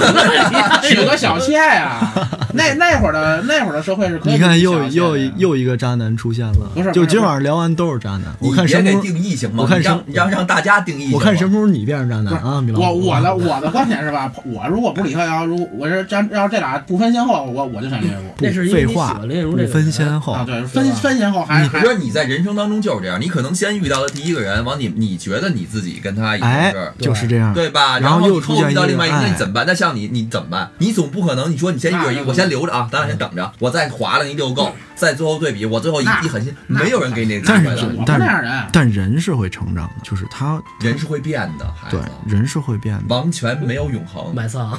[0.94, 2.12] 娶个小妾呀。
[2.54, 6.70] 那那会儿的那会儿的社会是可以你看又又又一个渣男出现了。
[6.74, 8.24] 不是就今晚上聊完都是渣男。
[8.38, 9.62] 我看你别给神父，定义行吗？
[9.62, 14.30] 我看你让让让大家定义我看什么时候你变成渣男啊，我我的我的观点是吧？
[14.44, 20.44] 我如果不是李逍遥，如我是这要是这俩不分先后，我我就选林月如那是因为你喜废话，欢林月如这不分先后啊。
[20.46, 27.52] 对，分分先后还你还说你在人生当中就是这样，你可能先遇到的第一个人，往你你觉得你自己跟他已经哎是。，就是这样。
[27.52, 27.98] 对吧？
[27.98, 29.64] 然后后你后又出现遇到另外一个，一个哎那你怎么办？
[29.66, 30.70] 那像你，你怎么办？
[30.78, 43.02] 你总不可能，你说你先遇着一个，我先留着啊，咱俩先等着，我再划了你遛够，再最后对比，我最后一一狠心，没有人给你那但是机会的我不但是但人是会成长的，就是他人是会变的，孩对，人是会变的。
[43.08, 44.32] 王权没有永恒。
[44.32, 44.78] 买丧。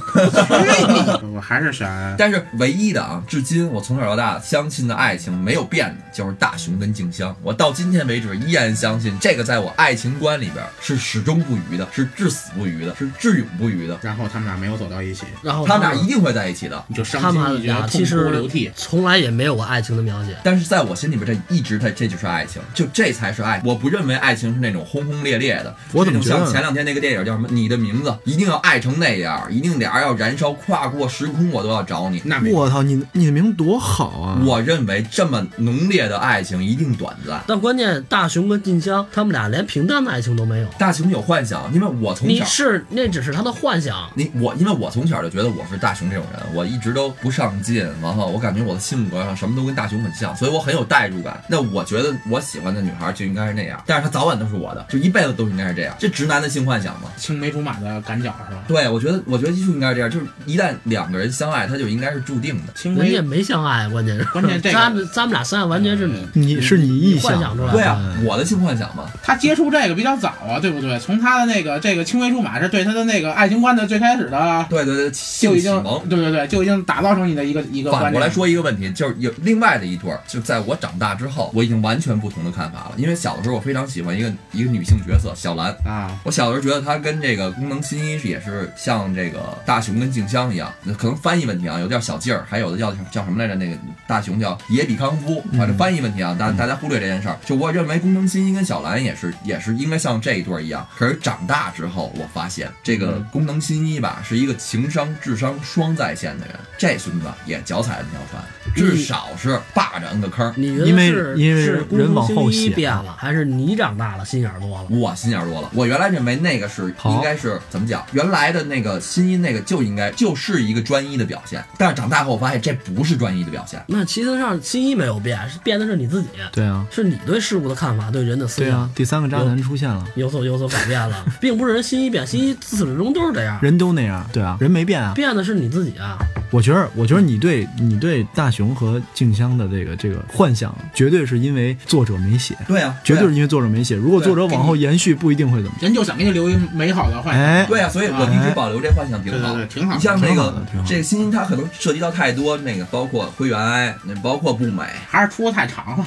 [1.34, 1.86] 我还是选
[2.18, 7.36] 但是唯一的啊，至今我从小到大相信的爱情没有变的，就是大雄跟静香。
[7.44, 14.00] 我到今天为止依然相信这个，在我爱情观里边是始终不渝的，是至死不渝的，是至永不渝的。
[14.02, 16.82] 然后他们俩没有走到一起，然后他们们俩一定会在一起的。
[16.88, 18.72] 你就伤他心欲绝，们俩痛哭其实流涕。
[18.76, 20.36] 从来也没有过爱情的描写。
[20.44, 23.62] 但是在我心里边，这一直它这就是爱情，就这才是爱。
[23.66, 32.22] 我不认为爱情是那种轰轰烈烈的，我怎么觉得前两天那个电影叫什么《你的名字》，一定要爱成那样，一定俩人要燃烧，跨过时空我都要找你。
[32.26, 34.42] 那我操，你你的名字多好啊！
[34.46, 37.42] 我认为这么浓烈的爱情一定短暂。
[37.48, 40.68] 但关键大雄跟静香他们俩连平淡的爱情都没有。
[40.78, 42.46] 大雄有幻想，因为我从你小。
[42.46, 51.42] 是那只是他的幻想，你我，因为我从小就觉得我是大雄这种人，我一直都不上进，然后我感觉我的性格上什么都跟大雄很像，所以我很有代入感。
[51.48, 55.96] 那我觉得我喜欢的女孩就应该是那样，但是她早晚都是我的，就一辈子都应该是这样。
[56.00, 57.10] 这直男的性幻想嘛？
[57.18, 58.62] 青梅竹马的赶脚是吧？
[58.68, 62.74] 对，我觉得我觉得就应该是这样，就是一旦两个人相爱，他就应该是注定的。
[62.74, 67.78] 青梅人家没相爱，关键是关键这个 咱们咱们俩相爱完全是你你是你臆想出来的。
[67.78, 71.00] 对啊，我的性幻想嘛，他接触这个比较早啊，对不对？
[71.00, 76.10] 从他的那个这个青梅竹马是对他的那个爱情观的最开始的，对对对，就性已经启蒙。
[76.10, 77.94] 对对对，就已经打造成你的一个一个。
[77.94, 82.94] 反过来说一个问题，就是有另外的一对儿，就在我长大之后，我已经完全不同的看法了。
[82.98, 93.54] 因为小的时候我非常喜欢一个一个女性角色小兰，啊，我小的时候觉得她跟这个功能新一也是像这个大雄跟静香一样，那可能翻译问题啊，有的叫小劲儿，还有的叫叫什么来着？
[93.54, 97.38] 那个大雄叫野比康夫，反正翻译问题啊，大大家忽略这件事儿。
[97.46, 100.88] 就我认为功能新一跟小兰也是也是应该像这一对儿一样。
[100.98, 110.54] 可是长大之后，我发现这个功能新一吧，是一个情商智商双在线的人，这孙子也脚踩了那条船，至少是霸着 N 个坑儿。
[110.56, 114.86] 你觉得因为是因为是人往后变了，还是你长大了心眼儿多了？
[114.90, 115.70] 我心眼儿多了。
[115.74, 118.06] 我原来认为那个是应该是怎么讲？
[118.12, 123.84] 原来的那个新一那个就应该就是一个专一的表现，但是长大后我发现这不是专一的表现。
[123.88, 135.14] 那其实上新一没有变，是变的是你自己，对啊，是你对事物的看法，对人的思想对啊，第三个渣男出现了，有所有所改变了， 并不是人新一变，新一自始至终都是这样，人都那样，对啊，人没变啊。
[135.16, 136.18] 变的是你自己啊。
[136.50, 143.96] 我觉得，我觉得你对你对大雄和静香的这个这个幻想，绝对是因为作者没写，对啊，绝对是因为作者没写。
[143.96, 145.78] 如果作者往后延续，不一定会怎么。
[145.82, 147.44] 人就想给你留一美好的幻想。
[147.44, 149.54] 哎，对啊，所以我一直保留这幻想挺好。
[149.54, 154.84] 对对对挺好你像那个这个新一，它可能涉及到太多那个，包括灰原哀，那包括不美。
[155.10, 156.06] 还是出的太长了。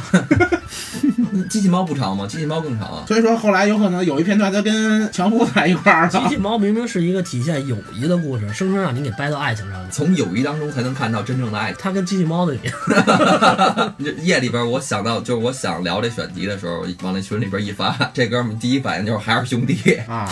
[1.51, 2.27] 机器猫不长吗？
[2.27, 3.05] 机器猫更长啊。
[3.07, 6.19] 所以说后来有可能有一片段他跟强夫在一块儿机。
[6.29, 9.89] 器猫明明是一个体现友谊的故事，生生让你给掰到爱情上了。
[9.91, 11.77] 从友谊当中才能看到真正的爱情。
[11.79, 12.46] 他跟机器猫
[14.23, 19.95] 夜里边，我想到就是我想聊这选题的时候，往那群里边一发，这哥们第一反应就是还是兄弟。
[20.09, 20.29] 啊，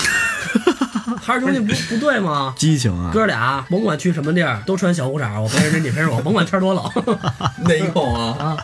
[1.21, 2.55] 还是兄弟不不对吗？
[2.57, 3.11] 激情啊！
[3.13, 6.85] 哥俩甭管去什么地儿，都穿小裤衩，我陪着你，你陪着我，甭管天多冷
[7.67, 8.37] 内讧啊！
[8.39, 8.57] 啊。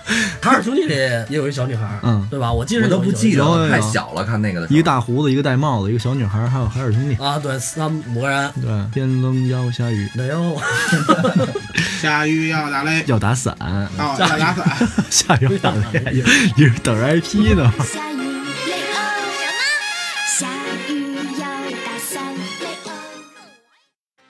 [0.42, 2.52] 海尔兄弟里也有一小女孩，嗯对吧？
[2.52, 7.22] 我记得我都不记得了，有有有太小了，看那个的一个大胡子，一个戴帽子，一个小女孩，还有海尔兄弟。
[7.22, 8.50] 啊，对，三五个人。
[8.60, 10.58] 对，天冷要下雨，没有，
[12.00, 14.88] 下雨要打雷，要打伞，哦，要打伞。
[15.10, 16.24] 下雨要打雷，
[16.56, 17.70] 你是等着 IP 呢。
[17.84, 18.00] 下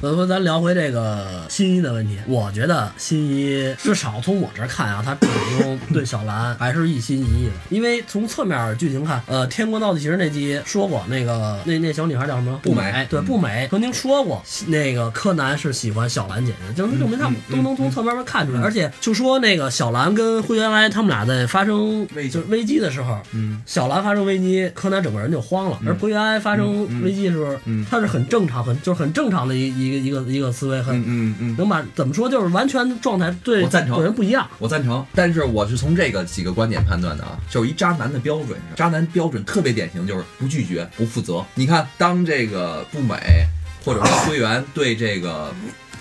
[0.01, 7.53] 所以说咱聊回这个新一的问题，我觉得新一至少从我这儿看啊，他始终对小兰还是一心一意的。
[7.69, 12.59] 因为从侧面剧情看，呃，《天国闹地奇》那集说过，那个那那小女孩叫什么？
[12.63, 18.63] 不美美，对，不美曾经说过，那个柯南是喜欢小兰姐姐，就是证明他们都能从侧面看出来。
[18.63, 34.48] 而且就说那个小兰跟灰原哀他们俩在发生危就是危机的时候，嗯，小兰发生危机，柯南整个人就慌了，而灰原哀发生危机的时候，嗯他是很正常，很就是很正常的一一个一个一个思维，很、嗯嗯嗯，能把怎么说，就是完全状态对我赞成对人不一样。
[34.59, 41.44] 我赞成，但是我是从这个几个观点判断的啊，就是一渣男的标准，渣男标准特别典型，就是不拒绝、不负责。
[41.55, 43.14] 你看，当这个不美
[43.85, 45.53] 或者说灰原对这个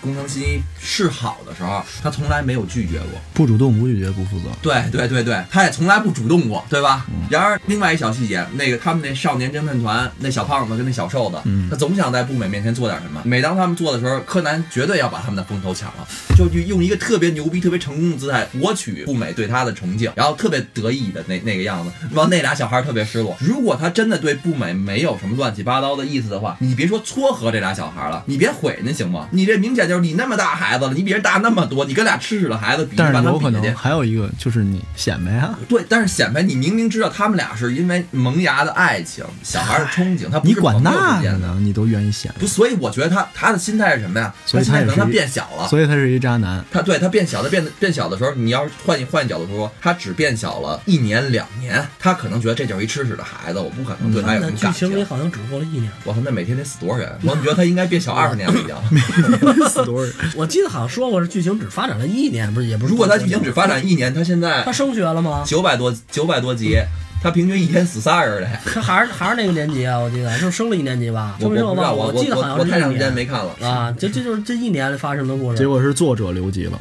[0.01, 3.19] 工藤新一示好的时候，他从来没有拒绝过。
[3.33, 4.45] 不主动，不拒绝，不负责。
[4.61, 7.05] 对对对对，他也从来不主动过，对吧？
[7.29, 13.21] 然而，另外一小细节，那个他们那少年侦探团那小胖子跟那小瘦子，嗯他总想在步美面前做点什么。
[13.23, 16.07] 每当他们做的时候，柯南绝对要把他们的风头抢了，
[16.37, 23.35] 就就用一个特别牛逼、特别成功的姿态博取步美对他的崇敬，然后特别得意的那那个样子，让那俩小孩特别失落。
[23.39, 29.27] 如果他真的对步美没有什么乱七八糟的意思的话，你别说撮合这俩小孩了，你别毁人家行吗？
[29.31, 33.75] 你这明显就是你那么大孩子了，你比人大那么多，你跟俩吃屎的孩子比，但是有可能。
[33.75, 40.91] 还有一个就是你显摆啊，对，但是显摆你明明知道他们俩是因为萌芽的爱情，小孩的憧憬，他不你管那。
[40.91, 41.57] 呢？
[41.59, 44.33] 你都愿意显摆，不，所以我觉得他他的心态是什么呀？
[44.45, 45.67] 所以他可能他变小了。
[45.67, 46.63] 所以他是一渣男。
[46.71, 54.89] 他对他变小，他变得变小的时候，你要是换一换角度说，他只变小了一年两年，他可能觉得这就是一吃屎的孩子，我不可能对他有什么感情。
[54.89, 57.11] 情里好像只过了一年，我操，那每天得死多少人？
[57.23, 58.75] 我怎么觉得他应该变小二十年了已经？
[59.79, 60.13] 死多少人？
[60.37, 62.91] 我记得好像说过是剧情只发展了一年，不是也不是。
[62.91, 65.43] 如果他剧情只发展一年，他现在他升学了吗？
[65.45, 66.77] 九百多九百多集，
[67.21, 68.49] 他平均一天死仨人嘞。
[68.65, 71.35] 他还是还是那个年级啊，我记得是升了一年级吧？
[71.39, 71.93] 我我不知道，升没升吧？
[71.93, 73.55] 我记得好像是我我太长时间没看了。
[73.67, 75.57] 啊，这这就是这一年发生的故事。
[75.57, 76.79] 结果是作者留级了。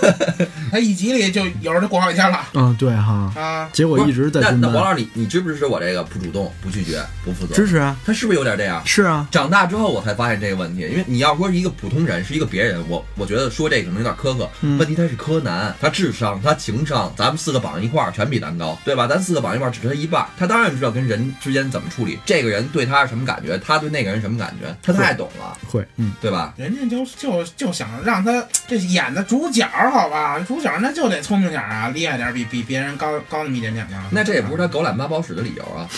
[0.70, 3.32] 他一集里就有人就过好几天了嗯，对哈。
[3.36, 3.68] 啊。
[3.72, 4.50] 结果一直在那。
[4.52, 7.54] 那王老师，你你支不支持我这个不主动、不拒绝、不负责？
[7.54, 8.82] 支持啊，他是不是有点这样？
[8.86, 14.48] 是啊，长大之后我才发现这个问题，因为你要说是一个普通人，是一个别人，我我觉得说这个可能有点苛刻。
[14.62, 19.06] 嗯问题他是柯南，他智商、他情商，咱们四个绑一块儿全比咱高，对吧？
[19.06, 26.54] 咱四个绑一块儿只是他一半，他当然知道跟人之间怎么处理，这个人对他是什么感觉，他对那个人什么感觉，他太懂了，会，嗯，对吧？
[26.56, 34.06] 人家就就就想让他这演的主角好吧，主角那就得聪明点啊，厉害点，比比别人高高那么一点点啊。
[34.10, 35.88] 那这也不是他狗懒八宝屎的理由啊！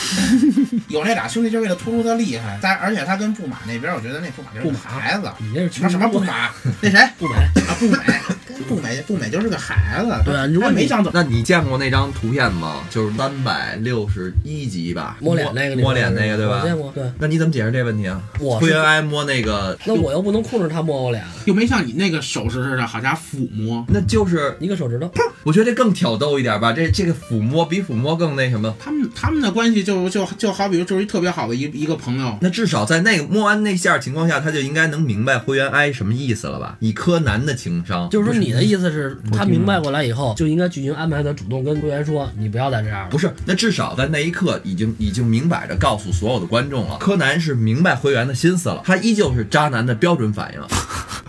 [0.88, 5.31] 有那俩兄弟就为了突出他厉害，但而且他跟布马那边，我觉得那布马就是个孩子。
[5.38, 6.50] 你那是什么什么布马？
[6.81, 6.98] 那谁？
[7.18, 7.35] 布美？
[7.35, 7.98] 啊，布美，
[8.68, 10.12] 不美，不美就是个孩子。
[10.24, 12.85] 对啊如果没想走，那你见过那张图片吗？
[12.90, 16.66] 就是三百六十一集吧，摸脸那个，摸脸那个，对吧我？
[16.66, 17.03] 见过，对。
[17.18, 18.23] 那你怎么解释这问题啊？
[18.38, 23.85] 我是灰原哀摸那个，那我又不能控制他摸我脸，又没像你那个手势似的，好家伙抚摸。
[23.88, 25.11] 那就是一个手指头。
[25.42, 28.73] 我觉得这更挑逗一点吧，这这个抚摸比抚摸更那什么。
[28.79, 32.38] 他们他们的关系就就就好比就是一特别好的一一个朋友。
[32.40, 36.77] 那至少在那个摸完那下情况下，他就应该能明白灰原哀什么意思了吧？
[36.79, 43.09] 以柯南的情商，就是说你的意思是，他明白过来以后，就应该剧情安排他主动跟会员说，你不要再这样了。
[43.11, 50.61] 不是，那至少在那一刻已经已经明摆着告诉所有的观众了，柯南是明白灰原的心思了，他依旧是渣男的标准反应，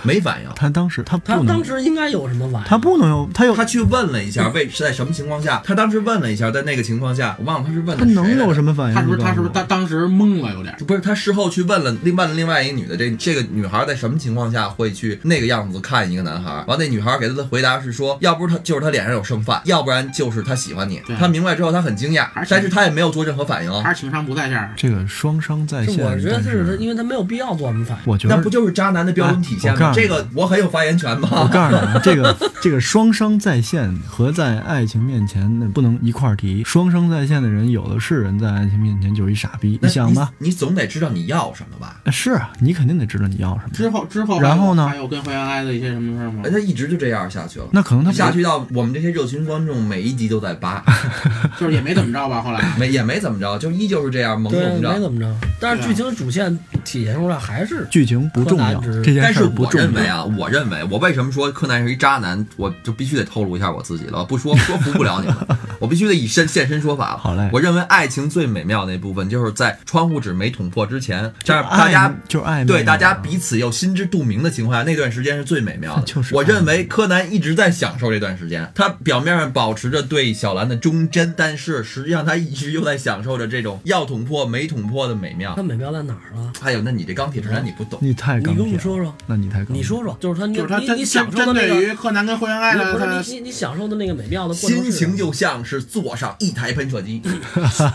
[0.04, 0.50] 没反应。
[0.54, 2.68] 他当时他他当时应该有什么反应？
[2.68, 5.62] 他不能有，他有他去问了一下，为是在什么情况下？
[5.64, 8.54] 他当时问了一下，在那个情况下，我忘了他是问他能有么？
[8.54, 8.96] 什么反应？
[8.96, 10.76] 他是不是他是不是他当时懵了有点？
[10.86, 16.66] 不是他事后去问了另问了另外一个女的，这这个女孩在什么情况下会去那个样子看一个男孩？
[16.68, 21.16] 完，那女孩给他的回答是说，要不是他就是他脸上有剩饭，要不然就是他喜欢你对。
[21.16, 22.09] 他明白之后，他很惊
[22.50, 23.84] 但是他也没有做任何反应。
[23.84, 24.72] 还是情商不在线儿？
[24.76, 28.04] 这个双商在线，我觉得但是他，因为他没有必要做什么反应。
[28.06, 29.92] 我觉得那不就是渣男的标准体现吗？
[29.94, 31.48] 这个我很有发言权我？
[31.52, 36.64] 告诉你啊，这个 这个双商在线和在爱情面前那不能一块儿提。
[36.64, 39.78] 双商在线的人有的是人，在爱情面前就是一傻逼。
[39.82, 41.98] 你想吧，你总得知道你要什么吧？
[42.12, 43.72] 是啊，你肯定得知道你要什么。
[43.74, 46.50] 之后之后，然后呢还有跟灰原哀的一些什么事儿吗哎，？
[46.50, 47.68] 他一直就这样下去了。
[47.72, 50.84] 那可能他下去到我们这些热心观众每一集都在扒，
[51.60, 52.74] 就是也没怎么着吧，后来。
[52.78, 54.94] 没也没怎么着，就依旧是这样懵对，懂着。
[54.94, 55.36] 没怎么着。
[55.60, 60.20] 但是剧情主线体现出来还是剧情不重要，这件但是事儿不重我认为要。
[60.20, 65.38] 啊，我认为我为什么说柯南是一渣男，我就必须得透露一下我自己了，不说 说服不了你们，
[65.80, 67.18] 我必须得以身现身说法了。
[67.18, 76.04] 好嘞我认为爱情最美妙那部分，就是在窗户纸没捅破之前，这样大家就爱对大家啊彼此又心知肚明的情况下，那段时间是最美妙的。
[76.04, 85.64] 就是我认为柯南一直在享受这段时间，他表面上保持着对小兰的忠贞，但是实际上他一直又在享受着这种要捅破没捅破的美妙那。
[85.64, 86.52] 美妙在哪儿啊？
[86.60, 88.00] 还有，那你这钢铁直男你不懂。
[88.02, 97.22] 你太你跟钢铁了，我说说，那你太钢铁了你说说，就是他你就是他针你你享受针的那个，对于柯南跟灰原哀你的，不是你你你享受的那个美妙的过程是心情就像是坐上一台喷射机，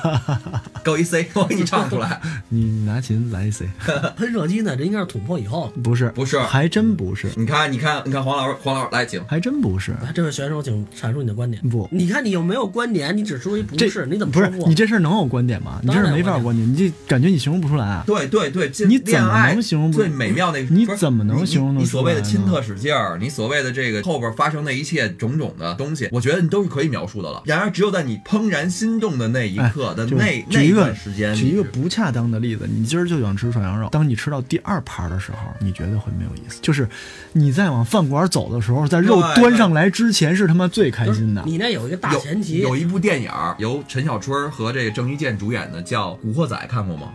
[0.84, 2.20] 给我一 C，我给你唱出来。
[2.48, 3.66] 你拿琴来一 C，
[4.16, 5.72] 喷射机呢，这应该是捅破以后。
[5.82, 9.22] 不是不是还真不是，你看，你看，你看，黄老师，黄老师来，请。
[9.26, 9.92] 还真不是。
[10.02, 11.60] 来，这位选手，请阐述你的观点。
[11.68, 13.16] 不你看你有没有观点？
[13.16, 14.48] 你只说一不这是，你怎么不是？
[14.66, 15.80] 你这事儿能有观点吗？
[15.82, 18.04] 你这事儿没法有观点，你这感觉你形容不出来啊。
[18.06, 20.60] 对对对，这你怎么能形容最美妙的？
[20.62, 27.42] 你怎么能形容你你所谓的亲特使劲儿，你所谓的这个后边发生的一切种种的东西，我觉得你都是可以描述的了。
[27.44, 36.58] 然而，只有在你怦然心动的那一刻的那那一个段时间，举一个不恰当的例子，你今儿就想吃涮羊肉，当你吃到第二盘的时候，你觉得会没有意思。
[36.62, 36.88] 就是
[37.32, 41.42] 你在往饭馆走的时候，在肉端上来之前是他妈最开心的。
[41.44, 47.08] 你那有一个大前提，有一部电影儿由陈小春和这个郑伊健主演的，叫《古惑仔》，看过吗？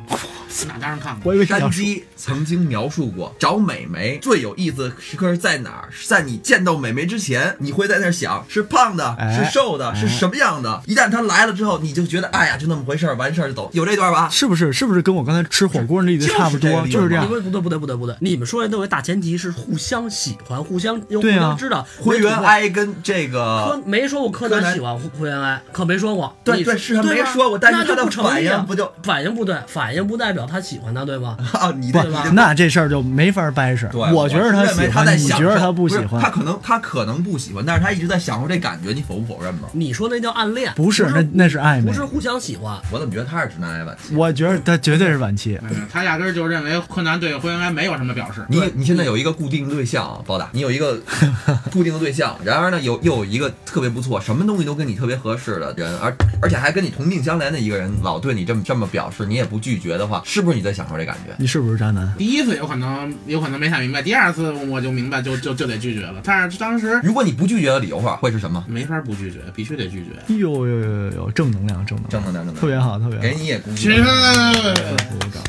[0.67, 1.29] 哪当然看过。
[1.29, 5.87] 我以为是想说山鸡曾经描述过，找美眉最有意思的时刻是在哪儿？
[5.91, 10.81] 是在你见到美眉之前，你会在那儿想是胖的，哎是瘦的，哎是什么样的？
[10.87, 13.69] 一旦她来了之后，你就觉得哎呀，就那么回事儿，完事儿就走。
[13.73, 14.27] 有这段吧？
[14.29, 14.73] 是不是？
[14.73, 16.69] 是不是跟我刚才吃火锅那例子差不多？
[16.87, 17.35] 就是这样不。
[17.35, 21.85] 对不对不对不对不对，你们说的都有个大前提是互相喜欢，互相又互相知道。
[22.01, 23.81] 灰原哀跟这柯个。
[23.85, 26.35] 没说过柯南喜欢灰原哀，可没说过。
[26.55, 31.37] 你对对是他没说过但是他的反应不就反应不对，反应不代表他喜欢他，对吧？
[31.53, 33.87] 啊，你对吧， 那这事儿就没法掰扯。
[33.91, 36.29] 对，我觉得他喜欢，你他在享觉得他不喜欢他？
[36.29, 39.67] 可能他可能不喜欢，但是他一直在享受这感觉，你否不否认吧？
[39.73, 41.93] 你说那叫暗恋，不是，那那是暧昧不。
[41.93, 42.77] 是互相喜欢。
[42.91, 44.15] 我怎么觉得他是直男癌晚期？
[44.15, 45.59] 我觉得他绝对是晚期。
[45.63, 48.43] 嗯，他压根儿就认为柯南对灰原哀没有什么表示。
[48.47, 50.99] 你你现在有一个固定的对象啊，包打，你有一个
[51.71, 61.33] 固定的对象，然而呢，有又有一个特别不错，什么东西都跟你特别合适的人，而而且还跟你同病相怜的一个人，老对你这么这么表示，你也不拒绝的话，是不是你在享受这感觉？
[61.37, 62.11] 你是不是渣男？
[62.17, 66.21] 第一次有可能有可能没太明白，第二次我就明白，就就就得拒绝了。
[66.23, 68.63] 但是当时如果你不拒绝的理由话，会是什么？
[68.67, 70.33] 没法不拒绝，必须得拒绝。
[70.35, 73.21] 有有有有有正能量，正能量，正能量，正能量，特别好，特别好。
[73.21, 74.03] 给你也鼓其励实。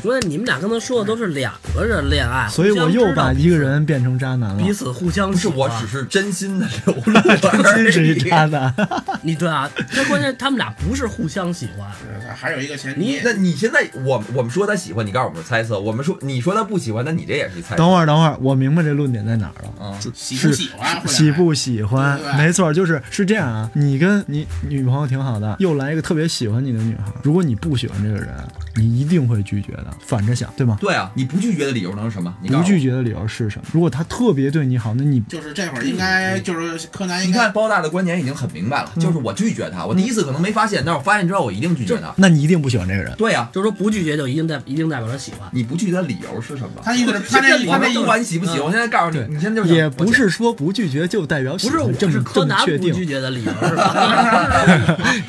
[0.01, 4.63] 所以你们俩刚才说的都是两个人恋爱，所以我又把一个人变成渣男了。
[4.63, 8.21] 彼此互相不是，我只是真心的流露而真是一。
[8.21, 8.73] 渣男。
[9.21, 11.89] 你对啊，这关键他们俩不是互相喜欢，
[12.35, 17.77] 还有一个前你提，那你现在我我们说他喜欢，你告诉我们猜测；我们说你说他不喜欢，那你这也是猜测。
[17.77, 19.85] 等会儿，等会儿，我明白这论点在哪儿了。
[19.85, 23.69] 啊，喜不是喜欢喜不喜欢没错，就是是这样啊。
[23.73, 28.35] 你跟你女朋友挺好的，又来一个特别喜欢你的女孩，如果你不喜欢这个人，
[28.75, 29.87] 你一定会拒绝的。
[30.05, 30.77] 反着想，对吗？
[30.81, 32.35] 对啊，你不拒绝的理由能是什么？
[32.41, 32.81] 你不拒。
[32.81, 33.65] 绝的理由是什么？
[33.71, 42.13] 如果他特别对你好，那你就是这会儿应该就是柯南你看包大的观点已经很明白了，就是我拒绝他，我第一次可能没发现，但是我发现之后我一定拒绝他。
[42.17, 43.13] 那你一定不喜欢这个人。
[43.17, 45.49] 对呀、就是说不拒绝就一定代一定代表着喜欢。
[45.51, 46.81] 你不拒绝的理由是什么？
[46.83, 53.93] 他意思是 他那我们不他那意思管你喜不喜欢，我现在告诉你，你现在就是也不是说不拒绝就代表喜不是，欢，我这么是柯南不拒，绝的理由 是吧？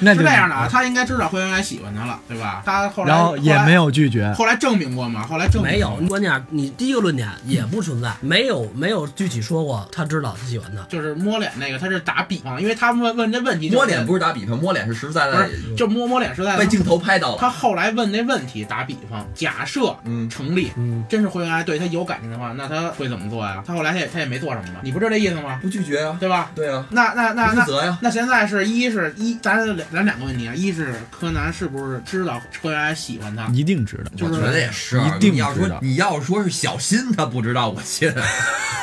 [0.00, 2.62] 那就是这样的啊，他应该知道灰原哀喜欢他了，对吧？
[2.64, 4.32] 他后来然后也没有拒绝。
[4.32, 5.26] 后来证明过吗？
[5.26, 10.82] 后来证明没有，关键你第一个论点也不存在，没有没有具体说过他知道他喜欢他。
[10.88, 17.48] 就是摸脸那个，他是打比方，因为他问问这问题，摸脸不是打比方，摸脸是实实在在不是就摸摸脸是在被镜头拍到了他。
[17.50, 23.62] 后来问那问题，打比方，假设嗯成立，嗯，真是灰原哀对他有感情的话，那他会怎么做呀？
[23.66, 24.80] 他后来他也他也没做什么吧？
[24.82, 25.58] 你不是这意思吗？
[25.62, 26.50] 不拒绝啊，对吧？
[26.54, 27.98] 对啊，那那那那不负责呀。
[28.02, 33.46] 那现在是一是一，咱两咱两个问题啊，一是柯南是不是知道灰原哀喜欢他？
[33.52, 34.10] 一定知道。
[34.16, 38.12] 就是我觉得也是，一定你要说你要说是小新他不知道，我信。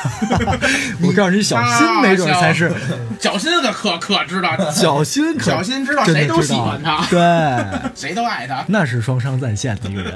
[1.02, 2.72] 我告诉你，小新没准才是
[3.20, 8.64] 小新可可可知道，小新可，小新知道谁都知道喜欢他，对， 谁都爱他。
[8.68, 10.12] 那是双商在线的一个人，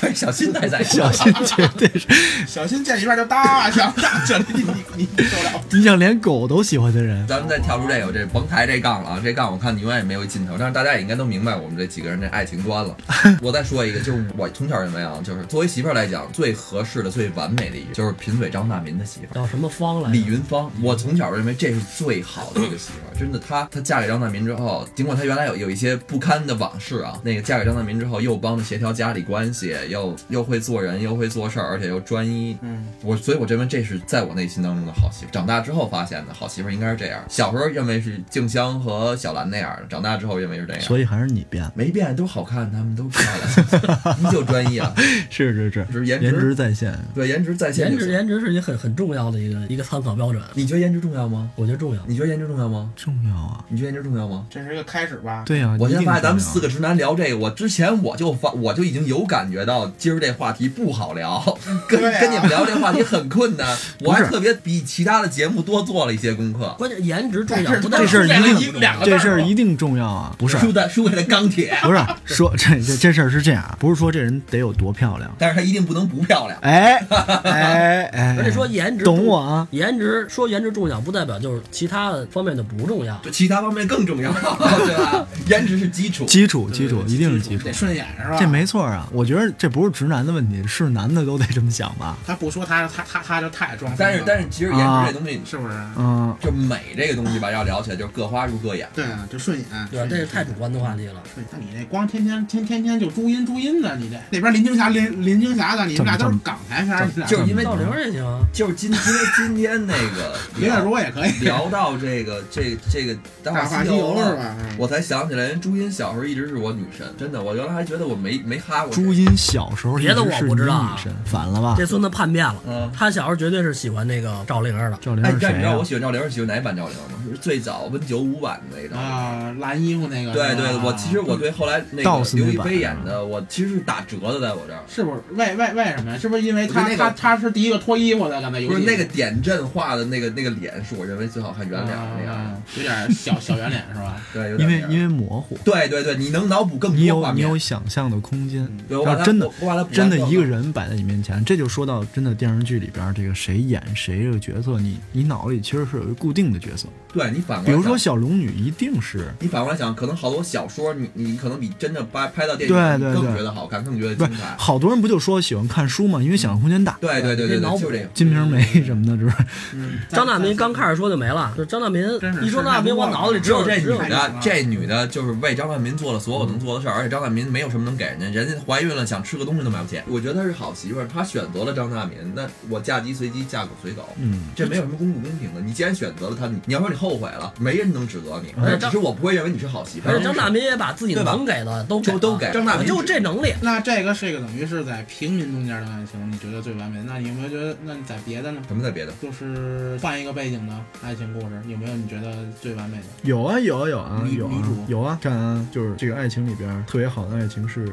[0.00, 2.06] 对， 小心还在小心绝对是，
[2.46, 4.64] 小心见一面就大想大这你
[4.96, 5.60] 你你受了？
[5.70, 9.20] 你想连狗都喜欢的人，咱们再跳出这个，这甭抬这杠了啊！
[9.22, 12.96] 这杠我看你永远也没有尽头，但是大家也应该都明白我们这几个人这爱情观了。
[13.42, 19.34] 我再说一个，就是我从小认为啊，就是作为媳妇儿来讲，最合适的、最完美的一个，就是贫嘴张大民的媳妇儿。
[19.34, 20.10] 叫什么方来？
[20.10, 35.32] 李云芳，我从小认为这是最好的一个媳妇儿，真的，她她嫁给张大民之后，尽管她原来有有一些不堪的往事啊，那个嫁给张大民之后，又帮着协调家里关系，又又会做人，又会做事儿，而且又专一，嗯，我所以，我认为这是在我内心当中的好媳妇。
[35.32, 40.82] 长大之后发现的好媳妇应该是这样，小时候认为是静香和小兰那样的，长大之后认为是这样。
[40.82, 44.94] 所以还是你变了，没变，都好看，他们都漂亮，依旧专一啊，
[45.30, 47.88] 是是是，就是颜值颜值在线，对颜值在线。
[47.88, 51.50] 颜值颜值是一个很很重要的一个一个参考标准，你觉得颜值重要吗？
[51.56, 52.02] 我觉得重要。
[52.06, 52.90] 你觉得颜值重要吗？
[52.96, 54.46] 重要啊，你觉得颜值重要吗？
[54.50, 55.42] 这是一个开始吧？
[55.46, 61.58] 对呀、我现在发现咱们四个直男聊这个，我之前我就发我就已经有感觉到今儿这话题不好聊，
[61.88, 63.76] 跟、啊跟你们聊这话题很困难。
[64.04, 66.74] 我还特别比其他的节目多做了一些功课。
[66.78, 76.58] 关键颜值重要，这事儿一定两个字儿这事儿一定重要啊，不是输的输给了钢铁，不是说这这这事儿是这样，不是说这人得有多漂亮，但是他一定不能不漂亮。
[76.60, 76.96] 哎
[77.44, 83.18] 哎哎，而且说颜值懂我啊，颜值说颜值重要，不代表就是其他的方面就不重要。
[83.22, 85.26] 就其他方面更重要，对吧？
[85.46, 88.36] 颜值是基础，基础基础一定是基础得，顺眼是吧？
[88.38, 93.92] 这没错啊，我觉得这不是直男的问题，是男的都得这么想吧，他不说他他他他就太装。
[93.98, 95.74] 但是但是其实颜值这东西，是不是？
[95.96, 98.88] 嗯，就美这个东西吧，要聊起来就是各花入各眼。
[98.94, 99.66] 对啊，就顺眼。
[99.90, 100.06] 对？
[100.08, 100.58] 这是太主主。
[100.58, 101.22] 观的话题了。
[101.34, 111.30] 对，那你那光天天天天天就朱茵朱茵的，你这那边林青霞林林青霞的，你们俩都是港台片就是因为赵灵儿也行啊，就是今 因为今天那个林月如也可以。
[111.44, 114.37] 聊到这个这这个《大大话西游了是吧？
[114.37, 114.37] 嗯
[114.76, 118.94] 我才想起来，人朱茵小时候一直是我女神，真的，我原来还觉得我没没哈过。
[118.94, 121.74] 朱茵小时候别的我不知道啊女神，反了吧？
[121.76, 122.56] 这孙子叛变了。
[122.66, 124.96] 嗯，他小时候绝对是喜欢那个赵灵儿的。
[124.96, 125.84] 哎，赵灵儿谁呀但你知道我？
[125.84, 127.18] 喜欢赵灵儿，喜欢哪版赵灵儿吗？
[127.24, 128.96] 就是最早温九五版的那个。
[128.96, 130.32] 啊，蓝衣服那个。
[130.32, 134.80] 对对，我其实我对后来那个刘亦菲演的，我其实是打折的，在我这儿。
[134.88, 136.18] 是不是为为为什么呀？
[136.18, 138.40] 是不是因为他我觉得那个他他是第一个脱衣服的？
[138.40, 142.54] 刚才游戏不是那个点阵画的那个那个脸，是我认为最好看圆脸的那样啊。
[142.76, 144.16] 有点小小圆脸是吧？
[144.32, 147.58] 对，因为因为模糊，对对对，你能脑补更你多画面有你有。
[147.58, 148.66] 想象的空间。
[148.88, 156.88] 对，真的我我把它真的一个人摆在你面前，这就说到真的电视剧里边这个谁演谁这个角色，你你脑子里其实是有一个固定的角色。
[157.12, 164.54] 对你反过来比如说小龙女一定是你反过来想，可能好多小说，你你可能比真的拍拍到电影，你更对对对觉得好看，更觉得不是精彩。
[164.58, 166.22] 好多人不就说喜欢看书吗？
[166.22, 166.96] 因为想象空间大。
[167.00, 168.04] 对对对对对，脑补这个。
[168.14, 169.36] 金瓶梅什么的，是不是？
[169.74, 172.02] 嗯，张大民刚开始说就没了，就是张大民
[172.42, 180.00] 一说张大民，我脑子里只只有这女有只有的，这女的就是为张大民做了所有能做的事儿，而且张大民没有什么能给人家，人家怀孕了想吃个东西都买不起。
[180.08, 185.60] 我觉得她是好媳妇儿，她选择了张大民，那我嫁鸡随鸡，嫁狗随狗，嗯，这没有什么公不公平的。
[185.60, 190.12] 你既然选择了他，你你要说你后悔了，没人能指责你，嗯但是只是我不会认为你是好媳妇儿。
[190.12, 193.52] 而且张大民也把自己能给的都就都给张大民就这能力。
[193.62, 197.02] 那这个是一个等于是在平民中间的爱情，你觉得最完美？
[197.06, 198.60] 那你有没有觉得，那你在别的呢？
[198.68, 199.12] 什么在别的？
[199.20, 203.04] 就是换一个背景的爱情故事，有没有你觉得最完美的？
[203.22, 207.92] 有啊有啊有啊有啊女女主有啊，看啊，就是这个爱情里边特别好的爱情是，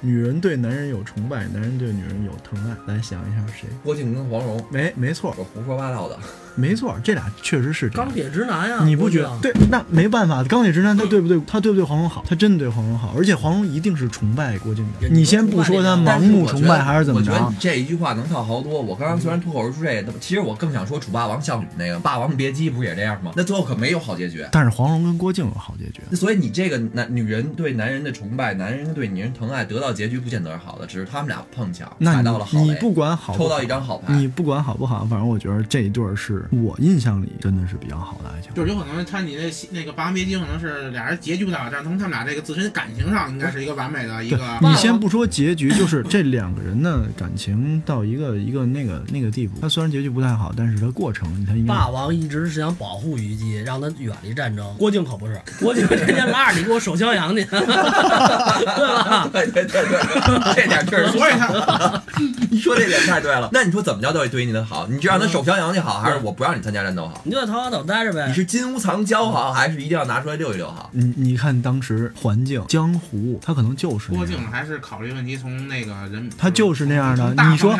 [0.00, 2.92] 女人对男人有崇拜，男人对女人有疼爱。
[2.92, 3.68] 来想一下谁？
[3.82, 6.18] 郭靖跟黄蓉，没没错我胡说八道的。
[6.54, 8.12] 没错，这俩确实是钢。
[8.12, 9.38] 铁直男呀，你不觉得？
[9.42, 11.40] 对，那没办法，钢铁直男他对不对？
[11.46, 12.24] 他对不对黄蓉好？
[12.28, 15.08] 他真的对黄蓉好，而且黄蓉一定是崇拜郭靖的。
[15.08, 18.80] 你你先不说他盲目崇拜还是怎么着我觉得你，这一句话能套好多。
[18.80, 23.32] 我刚刚虽然脱口而出这个，其实我更想说楚霸王项羽那个《霸王别姬》不是也这样吗？
[23.34, 24.44] 那最后可没有好结局。
[24.52, 26.02] 但是黄蓉跟郭靖有好结局。
[26.10, 34.14] 那所以你这个男女人对男人的崇拜，男人对女人疼爱，得到结局不见得是好的，只是他们俩碰巧踩那你到了好雷，你不管好不好抽到一张好牌。
[34.14, 36.14] 你不管好不好，反正我觉得这一对儿
[36.50, 38.52] 是我印象里真的是比较好的爱情。
[38.54, 44.38] 就是有可能他你那那个《霸王别姬》可能是俩人结局不太好，但是从他们俩这个自身感情上应该是一个完美的一个。
[44.60, 54.64] 你先不说结局，就是这两个人的感情到一个一个那个那个地步，他虽然结局不太好，但是他过程他应该霸王一直是想保护虞姬，让他远离战争。
[54.78, 59.28] 郭靖可不是，郭靖天天拉着你给我守襄阳去， 对吧？
[59.32, 62.02] 对对对对，这点确实所以他，
[62.50, 63.48] 你说这点太对了。
[63.52, 64.86] 那你说怎么叫对对你的好？
[64.88, 67.20] 你就让他守襄阳去好，还是我不让你参加战斗好？
[67.24, 68.26] 你就在桃花岛待着呗。
[68.28, 70.90] 你是金屋藏娇好，还是一定要拿出来溜一溜好？
[70.92, 77.72] 你你看当时环境江湖，他可能就是郭靖还是考虑问题从那个人，他就是那样的你说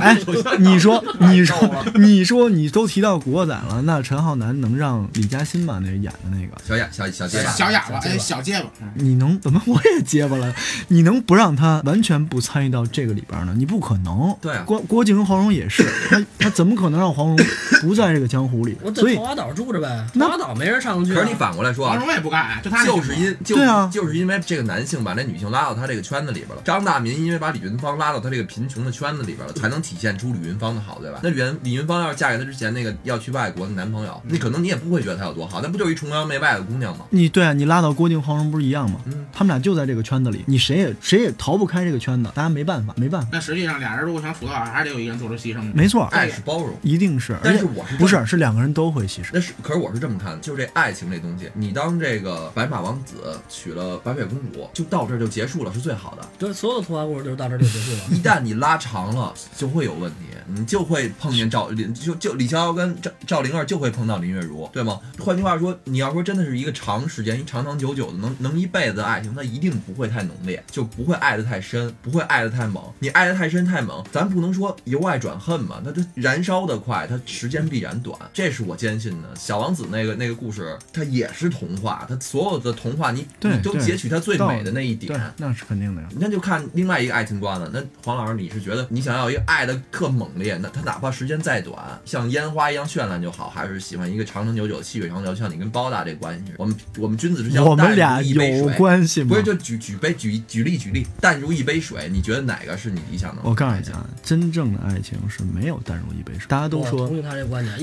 [0.00, 0.16] 哎，
[0.58, 5.78] 你说，你说，你说，你都提到古惑仔了，那陈浩南能让李嘉欣吧？
[5.82, 10.52] 那演的那个，小哑小小结巴，小哑巴，哎，小结巴你能怎么我也结巴了？
[10.88, 13.54] 你能不让他完全不参与到这个里边呢？
[13.56, 14.34] 你不可能。
[14.40, 17.38] 对啊郭郭靖跟黄蓉也是，他他怎么可能让黄蓉
[17.84, 18.90] 不在这个江湖里我？
[18.90, 21.14] 在以桃花岛住着呗，那桃花岛没人上去啊。
[21.14, 26.62] 可是你反过来说啊，黄蓉也不干，就他那就是因就对啊就是因为这个男性把那女性拉到他这个圈子里边了。
[26.64, 31.20] 张大民因为把李云芳拉到他这个贫穷的圈子里边了，才能体现出李云芳的好，对吧？
[31.22, 37.04] 那李云李云芳要是嫁给他之前那个要去外国的男朋友，那可能你也不会觉得他有多好，那不就是一崇洋媚外的姑娘吗？
[37.10, 39.00] 你对啊，你拉到郭靖、黄蓉不是一样吗？
[39.06, 45.60] 嗯他们俩就在这个圈子里，你谁也谁也逃不开这个圈子，大家没办法，没办法，那实际上俩人如果想处到好，还是得有一个人做出牺牲。
[45.74, 46.72] 没错，爱是包容。
[46.82, 47.36] 一定是。
[47.42, 49.30] 但而且是我是不是是两个人都会牺牲？
[49.32, 56.28] 那是，可是我是这么看的，就是这爱情这东西，你当这个白马王子娶了白雪公主，就到这儿就结束了，是最好的。
[56.38, 57.98] 对，所有的童话故事就是到这儿就结束了。
[58.10, 65.00] 一旦你拉长了，就会有问题，你就会碰见赵林，就就李逍遥跟赵赵灵儿就会碰到林月如，对吗？
[65.18, 72.82] 换句话说，你要说真的是一个长时间、一长长久久的能能一辈子的爱情，那一定不会太浓烈，就不会爱得太深，不会爱得太猛。
[72.98, 79.28] 你爱得太深太猛，咱不能说由爱转恨嘛，那它燃烧的快，它时间必然短，这是我坚信的。
[79.36, 86.08] 小王子那个那个故事，它也是童话，它所有的童话你你都截取它最美的那一点。，那是肯定的呀。
[86.18, 87.70] 那就看另外一个爱情观了。
[87.72, 96.52] 那黄老师，你是觉得你想要一个爱的特猛烈，那他哪怕时间再短，像烟花一样绚烂就好，还是喜欢一个长长久久、细水长流，像你跟包大这关系？
[96.56, 99.28] 我们我们君子之交，我们俩淡如一杯有水关系吗？
[99.28, 103.42] 不是，就举举杯举举例举例，淡如一杯水，你觉得哪个是你理想的？
[103.44, 106.46] 我告诉你啊，真正的爱情是没有淡如一杯水。
[106.48, 107.08] 大家都说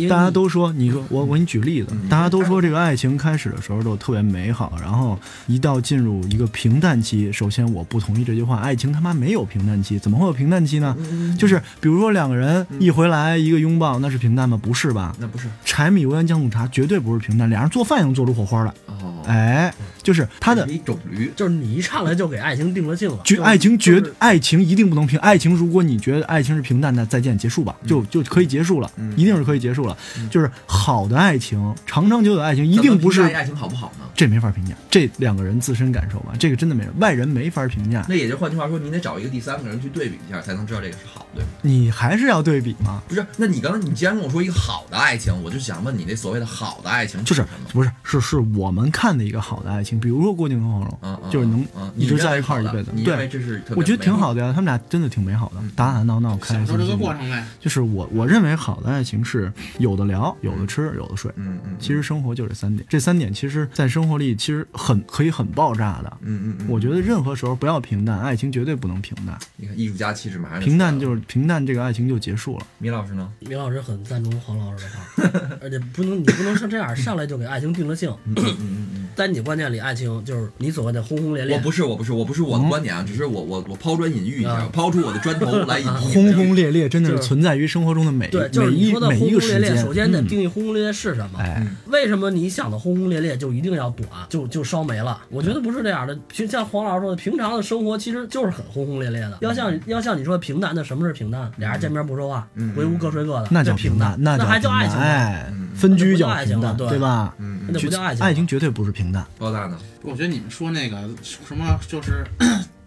[0.09, 10.95] 大家都说，你说我我给你举例子，嗯大家都说这个爱情开始的时候都特别美好，然后一到进入一个平淡期，首先我不同意这句话，爱情他妈没有平淡期，怎么会有平淡期呢？
[10.99, 14.59] 嗯 就是比如说两个人一回来一个拥抱，那是平淡吗？
[14.61, 15.15] 不是吧？
[15.19, 18.73] 那不是柴米油盐酱醋茶绝对不是平淡，俩人做饭也能做出火花来。
[18.87, 19.73] 哦，哎，
[20.03, 21.31] 就是他的一种驴。
[21.35, 29.97] 就是你一上来就给爱情定了性了，爱情绝就是爱情一定不能平，爱情如果你觉得爱情是平淡，的再见结束吧，就就可以结束了，嗯一定是可以结束了。
[30.29, 34.05] 就是好的爱情，长长久久的爱情一定不是爱情好不好呢？
[34.15, 41.49] 这没法评价，这两个人自身感受吧，这个真的没外人没法评价，那也就换句话说，你得找一个第三个人去对比一下，才能知道这个是好的，对吗？
[41.61, 47.69] 你还是要对比吗，不是，那你刚才你既然跟我说一个好的爱情，我就想问你那所谓的好的爱情就是什么？
[47.71, 56.99] 不是是是我们看的一个好的爱情，比如说郭靖和黄蓉，嗯，嗯就是能嗯一直在一块儿一辈子你认为对这是我觉得挺好的呀，他们俩真的挺美好的，打打闹闹，开开享受这个心心。
[56.99, 57.45] 过程呗。
[57.59, 61.31] 就是我我认为好的爱情是有的聊，有的吃，有的睡。
[61.35, 66.17] 嗯嗯，其实生活就这三点，这三点其实在生活力其实很可以很爆炸的。
[66.21, 72.67] 嗯嗯嗯，我觉得任何时候不要平淡，爱情绝对不能平淡，你看艺术家气质马上平淡就是平淡，这个爱情就结束了。
[72.77, 73.31] 米老师呢？
[73.39, 78.09] 米老师很赞同黄老师的话， 而且不能你不能像这样上来就给爱情定了性。
[78.25, 79.15] 嗯嗯嗯嗯。
[79.15, 81.55] 在你观念里，爱情就是你所谓的轰轰烈烈。
[81.55, 85.87] 我不是，我不是，我不是我的观点啊，只是我我我抛砖引玉一下，啊抛出我的砖头来引。
[85.93, 91.39] 轰轰烈烈真的是是存在于生活中的每对，就是你说的每一个时轰轰烈烈，首先得嗯定义轰轰烈烈是什么。
[91.39, 95.21] 哎，为什么你想的轰轰烈烈就一定要短，就就烧没了？
[95.29, 96.17] 我觉得不是这样的。
[96.27, 99.37] 平像黄老师说的，平常的生活其实就是很轰轰烈烈的。
[99.41, 101.51] 要像要像你说平淡，那什么是平淡？
[101.57, 105.03] 俩人见面不说话，回屋各睡各的，那叫平淡，那还叫爱情吗？
[105.03, 107.33] 哎，分居叫那不叫爱情平淡，对对吧？
[107.39, 108.25] 嗯那不叫爱情。
[108.25, 109.25] 爱情绝对不是平淡。
[109.39, 109.79] 包大呢？
[110.01, 112.27] 我觉得你们说那个什么就是。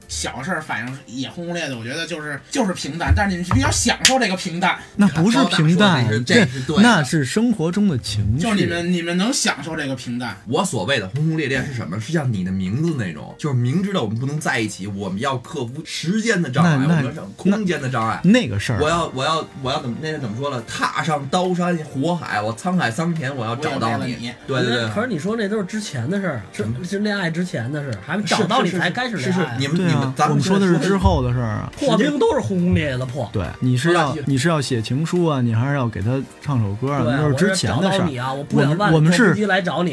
[0.08, 8.42] 小事儿反正也轰轰烈烈的，我觉得就是就是平淡，但是你们比较享受这个平淡，那不是平淡这是这是对那是生活中的情绪。
[8.42, 10.36] 就是你们你们能享受这个平淡。
[10.46, 11.98] 我所谓的轰轰烈烈是什么？
[12.00, 18.20] 是像你的名字那种，就是明知道我们不能在一起，我们要克服时间的障碍，我们空间的障碍。
[18.24, 20.62] 那个事儿我要我要我要怎么那天怎么说了？
[20.62, 24.32] 踏上刀山火海，我沧海桑田，我要找到你。
[24.46, 29.56] 对对对，可是你说那都是之前的事儿，是是恋爱之前的事儿，还没找到你是才开始是是恋爱。
[29.58, 31.72] 你们你们对啊，咱们我们说的是之后的事儿啊。
[31.78, 33.28] 破冰都是轰轰烈烈的破。
[33.32, 37.02] 对，你是要你是要写情书啊，你还是要给他唱首歌啊？
[37.06, 38.04] 那都是之前的事儿。
[38.06, 38.32] 你啊！
[38.32, 39.34] 我不我们我们是。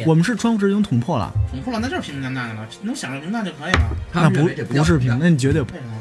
[0.05, 3.79] 我们是窗户纸已经捅破了，捅破了那就是平平淡淡的了，能想着平淡就可以了。
[4.11, 5.93] 那不不是平，那你绝对不为什么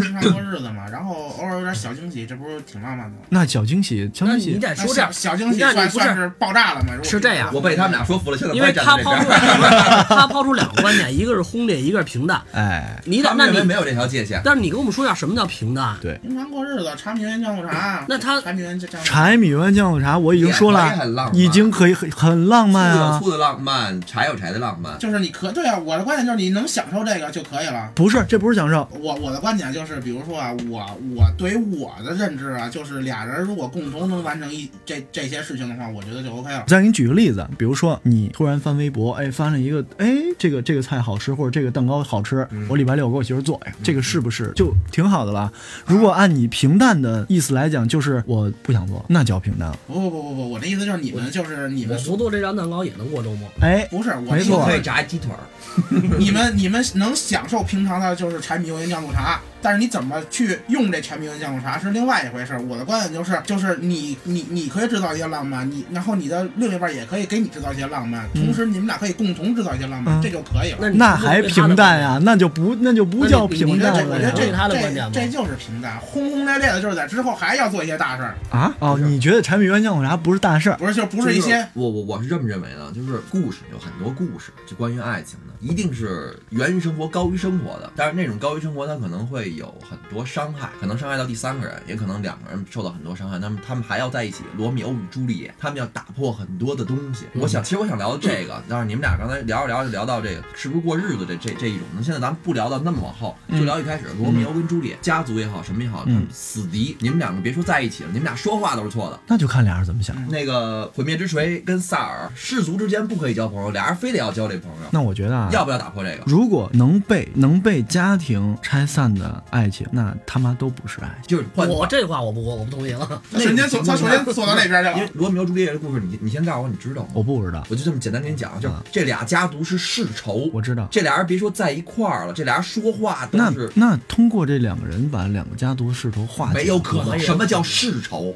[0.00, 3.16] 平常过日子嘛，然后偶尔有点小惊喜，这不是挺浪漫的吗？
[3.28, 6.88] 那小惊喜，小那你惊喜，你得说这样，小小惊喜你算你不是算是爆炸了吗？
[6.92, 9.40] 如果是这样我被他们俩说服了，现在因为也站在这他抛出边。
[10.08, 12.40] 他抛出两个观点， 一个是轰烈，一个是平淡。
[12.52, 14.40] 哎，你得那你他们认为没，有这条界限。
[14.44, 15.96] 但是你跟我们说一下什么叫平淡？
[16.00, 18.04] 对，平常过日子，柴米油盐酱醋茶。
[18.08, 23.18] 那他柴米油酱醋茶，柴米油盐酱醋茶，我已经说也了很浪，漫已经可以很很浪漫啊。
[23.18, 24.98] 醋有醋的浪漫，柴有柴的浪漫。
[24.98, 27.90] 就是你可对啊，我的观点就是你能享受这个就可以了。
[27.94, 36.64] 不是，这不是享受，我我的观点就是，比如说啊，我我对于我的认知啊，就是俩人如果共同能完成一这这些事情的话，我觉得就 OK 了。
[36.66, 40.08] 再给你举个例子，比如说你突然翻微博，哎，翻了一个，哎，
[40.38, 45.52] 这个这个菜好吃，或者这个蛋糕好吃，我礼拜六给我媳妇做呀，这个是不是就挺好的了？
[45.84, 49.78] 如果按你平淡的意思来讲，就是我不想做，那叫平淡了。
[49.86, 53.48] 不不不不不，我的意思就是你们就是你们不做这张蛋糕也能过周末。
[53.60, 55.38] 哎，不是我可以炸鸡腿儿，
[56.18, 62.60] 你们你们能享受平常的就是柴米油盐酱醋茶，但是你怎么去用这柴米油盐酱醋茶是另外一回事儿。
[62.62, 70.78] 我的观点就是，就是你你你可以制造一些浪漫，你然后你的另一半也可以给你制造一些浪漫，同时你们俩可以共同制造一些浪漫，嗯这就可以了。
[70.80, 78.74] 那那还平淡呀、那就不那就不叫平我觉得这，淡了我觉得这他的观这点这就是平淡，轰轰烈烈的，就是在之后还要做一些大事儿，啊！
[78.78, 80.76] 哦，你觉得柴米油盐酱醋茶不是大事儿？
[80.76, 87.90] 不是就不是一些我我我是这么认为的，就是故事有很多故事，就关于爱情的，一定是源于生活高于生活的。
[87.96, 93.38] 但是那种高于生活，它可能会有很多伤害，可能伤害到第三个人，也可能两个人受到很多伤害。
[93.38, 97.26] 那么他们还要在一起，罗密欧与朱丽叶，他们要打破很多的东西。
[97.34, 102.02] 我想，其实我想聊的这个， 但是你们俩刚才聊着聊着就聊到这个，是不是过日子这这这一种呢？
[102.02, 109.18] 现在咱们不聊到那么往后，就聊一开始，罗密欧跟朱丽叶，家族也好，什么也好，他们死敌，你们两个别说在一起了，你们俩说话都是错的。
[109.26, 110.16] 那就看俩人怎么想。
[110.28, 116.24] 那个毁灭之锤跟萨尔氏族之间不可以交朋友，俩人非得要交这朋友，那我觉得啊，要不要打破这个？
[116.26, 121.36] 如果能被能被家庭拆散的爱情，那他妈都不是爱情。
[121.36, 122.94] 就是我这话我不我不同意
[123.32, 125.10] 瞬间从他首先送到那边去因为了。
[125.14, 127.08] 罗密欧朱丽叶的故事，你你先告诉我你知道吗？
[127.14, 130.88] 我不知道，我就这么简单给你讲，就这俩家族是世仇，我知道。
[130.90, 137.18] 这俩人别说在一块儿了，这俩人说话都那是那通过这两个人把两个家族世仇化解，没有可能。
[137.18, 138.34] 什么叫世仇？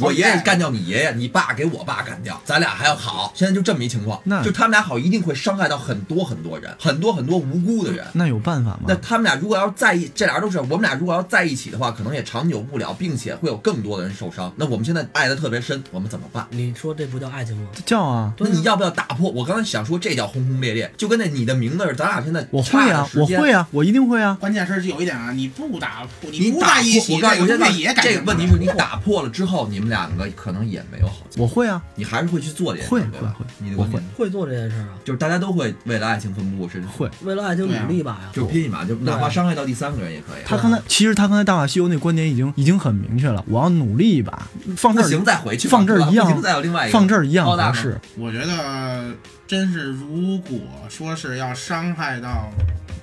[0.00, 3.32] 我爷爷干掉你爷爷，你爸给我爸干掉，咱俩还要好。
[3.34, 8.04] 现在就这么一情况，那就他们俩好，一定会伤害到很多很多人，很多很多无辜的人。
[8.12, 8.80] 那有办法吗？
[8.88, 14.52] 那他们俩如果要是在一，这俩人都是我们俩如果要在一起的话，可能也长久不了，并且会有更多的人受伤。
[14.56, 16.46] 那我们现在爱的特别深，我们怎么办？
[16.50, 17.68] 你说这不叫爱情吗？
[17.84, 19.30] 叫啊，那你要不要打破？
[19.30, 23.40] 我刚才想说，这叫轰轰烈烈，就跟那你的名字咱俩现在我会啊，我啊。
[23.40, 24.36] 会啊，我一定会啊。
[24.40, 34.88] 关键是有一点啊，你不打破，你打破不在一起，我告诉你，这个问题是你打破了之后，你们两个可能也没有好结果，我会啊，你还是会去做这件事，会对吧会会我会你的观点会做这件事啊？
[35.04, 37.10] 就是大家都会为了爱情奋不顾身，会。
[37.22, 38.30] 为了爱情努力一把呀。
[38.32, 40.42] 就拼一把，就哪怕伤害到第三个人也可以。
[40.46, 48.00] 他刚才其实他刚才《大话西游》那观点已经已经很明确了，我要努力一把，放这儿行再回去，放这儿一样再有另外一个，放这儿一样合适。
[48.16, 49.12] 我觉得
[49.46, 52.48] 真是，如果说是要伤害到，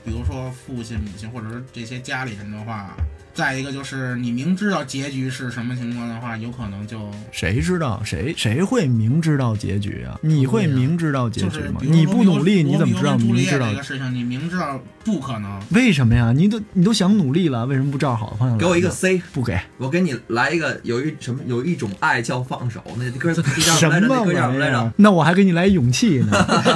[0.06, 2.96] 比如说父亲、母亲，或者说这些家里人的话，
[3.38, 7.00] 再一个就是你明知道结局是什么情况的话，有可能就
[7.32, 10.18] 谁知道谁谁会明知道结局啊？
[10.24, 11.80] 你会明知道结局吗？
[11.84, 13.76] 是你不努力，你怎么知道明知道这？
[13.78, 14.16] 个事情？
[14.16, 16.34] 你明知道不可能，为什么呀？
[16.36, 18.60] 你都你都想努力了，为什么不照好的方向来？
[18.60, 23.32] 给我一个 C，不给我给你来一个，有一什么有一种爱叫放手，那歌
[23.62, 24.08] 什来着？
[24.08, 24.92] 么那歌叫来着？？
[24.96, 26.32] 那我还给你来勇气呢，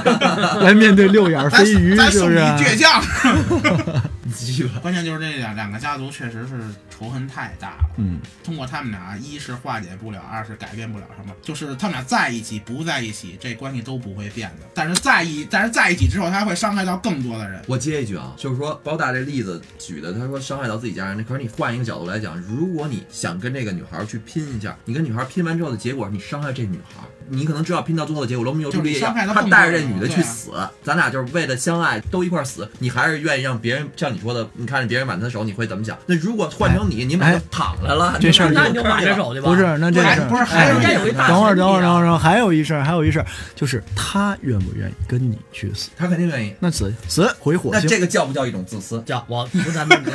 [0.61, 2.37] 来面对六眼飞鱼，是不是？
[2.37, 3.01] 倔强。
[4.81, 6.59] 关键就是这两两个家族确实是
[6.89, 7.89] 仇恨太大了。
[7.97, 11.33] 嗯，通过他们俩，一是化解不了，二是改变不了什么。
[11.41, 14.67] 就是他们俩在一起不在一起，这关系都不会变的。
[14.73, 17.61] 但是在一但是在一起之后，他会伤害到更多的人。
[17.67, 30.51] 我接一句啊，就是说包大这例子举的，他说伤害到自己家人，那可是你换一个角度来讲，如果你想跟这个女孩去拼一下，你跟女孩拼完之后的结果，你伤害这女孩，你可能知道拼到最后的结果，罗密欧朱丽叶他带着这女的去死，
[30.83, 35.97] 咱俩就是为了相爱都一块儿死，你还是愿意让别人像你说的，你看着别人挽他的手，你会怎么想？
[36.05, 39.49] 那如果换成你，你们俩就躺来了，这事儿那你就挽着手去吧。
[39.49, 45.89] 不是，那这事儿不是还哎有一这有一大等会儿，等会儿，等会儿，等会儿，还有一事儿，还有一事儿，就是他愿不愿意跟你去死？
[45.97, 46.53] 他肯定愿意。
[46.59, 49.01] 那死死回火星那这个叫不叫一种自私？
[49.05, 49.97] 叫我不咱们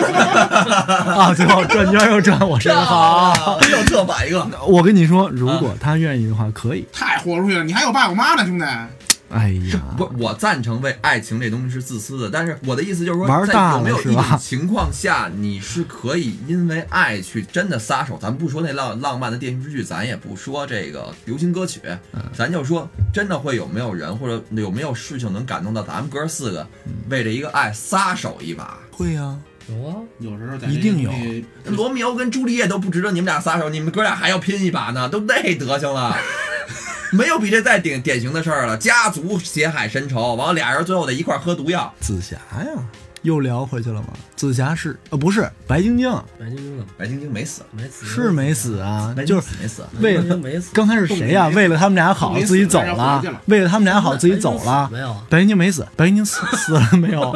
[1.17, 1.35] 啊！
[1.35, 3.59] 最后转圈又转我身上，好。
[3.71, 6.87] 又特摆一个，我跟你说，如果他愿意的话，可以。
[6.93, 8.65] 太豁出去了，你还有爸有妈呢，兄弟。
[9.29, 10.09] 哎呀，不？
[10.19, 18.19] 我赞成为爱情这东西是自私的，但是我的意思就是说，在玩大了有没有一种情况下，你是可以因为爱去真的撒手？
[18.23, 21.81] 咱不说那浪浪漫的电视剧，咱也不说这个流行歌曲，
[22.13, 26.67] 嗯咱就说真的会有没有人或者有没有事情能感动到咱们哥四个，
[27.09, 28.79] 为这一个爱撒手一把？
[28.93, 29.37] 会呀，
[29.69, 31.11] 有啊，有时候在一定有
[31.65, 36.17] 罗密欧跟朱丽叶都不值得你们俩撒手，你们哥俩还要拼一把呢，都那德行了。
[37.17, 41.93] 没有比这再典典型的事儿了，家族血海深仇，完俩人最后得一块儿喝毒药。
[42.01, 42.85] 紫霞呀，
[43.27, 44.09] 又聊回去了吗？
[44.37, 46.09] 紫霞是呃不是白晶晶，
[46.39, 48.07] 白晶晶怎么白晶晶没死，没死？
[48.07, 49.83] 是没死啊白，晶就是晶没死。
[49.99, 50.71] 为了没死。
[50.73, 54.89] 刚开始谁呀、为了他们俩好自己走了，为了他们俩好自己走了。
[54.93, 55.23] 没有啊？
[55.29, 57.33] 白晶晶没死，白晶晶死 死了没有？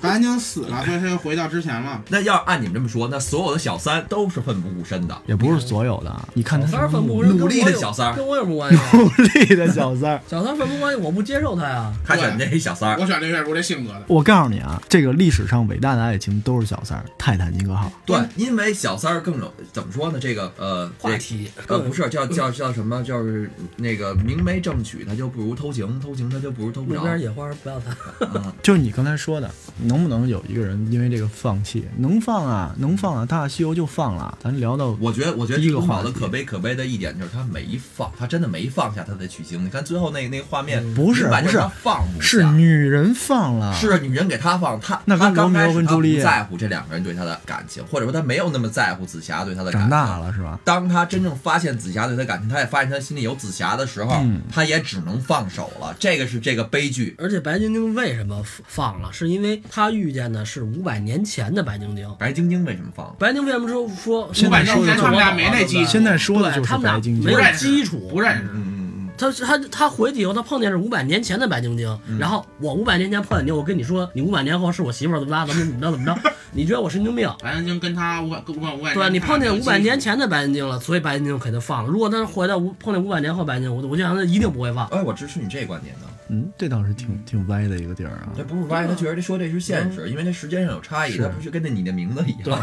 [0.00, 2.00] 白晶晶死了，所以他又回到之前了。
[2.08, 5.16] 那要按你们这么说，那所有的小三都是奋不顾身的。
[5.26, 8.90] 也不是所有的，你看他小三奋不顾身，努力的有小三儿跟我有什么关系啊？
[8.92, 10.20] 努力的小三儿。
[10.30, 11.92] 小三儿奋不顾关系，我不接受他呀。
[12.06, 17.90] 他选这一小三儿，我选这月如这性格的，我告诉你啊，这个历史上伟大的爱情都是小三儿，泰坦尼克号。
[18.04, 20.18] 对，因为小三儿更有怎么说呢？
[20.20, 23.02] 这个呃，话题呃不是叫叫叫什么？
[23.02, 27.00] 就是那个明媒正娶，他就不如偷情，偷情他就不如偷不着。
[27.00, 27.96] 那边野花不要谈。
[28.34, 31.86] 嗯就是你刚才说的，能不能有一个人因为这个放弃？
[31.96, 34.36] 能放啊，能放啊，《大话西游》就放了。
[34.42, 39.64] 咱聊到我觉得，我觉得第一个东宝的可悲可悲的一点就是他没放，他真的没放下他的取经。
[39.64, 49.90] 你看最后那那个画面，不是不是放不是女人放了，是女人给他放，他那跟他刚开始他不在乎这两个人对他的感情，或者说他没有那么在乎紫霞对他的感情。
[49.90, 50.58] 长大了是吧？
[50.64, 55.94] 当他真正发现紫霞对他感情，他也发现他心里有紫霞的时候，嗯他也只能放手了。
[55.98, 57.14] 这个是这个悲剧。
[57.18, 59.12] 而且白晶晶为什么放了？
[59.12, 62.08] 是因为他遇见的是五百年前的白晶晶。
[62.18, 63.14] 白晶晶为什么放？
[63.18, 68.48] 白晶晶为什么说说五百年前他们俩没那基础现在说的就是对他们俩白晶晶没有基础，不认识。
[68.54, 68.71] 嗯，
[69.16, 77.30] 他他他回去以后，他碰见是五百年前的白晶晶，然后我五百年前碰见你，我跟你说，你五百年后是我媳妇儿，怎么着怎么怎么着怎么着，你觉得我神经病？
[77.40, 81.90] 白晶晶跟他五百五百五百，对，你碰见五百年前的白晶晶了，所以白晶晶肯定放了。
[81.90, 84.86] 如果他回到五碰见五百年后白晶晶，我我就想他一定不会放。
[84.88, 86.06] 哎，我支持你这观点呢。
[86.28, 88.32] 嗯，这倒是挺挺歪的一个地儿啊。
[88.34, 92.58] 这不是歪，他确实得说这是现实，因为它时间上有差异，是它不是跟那你的名字一样。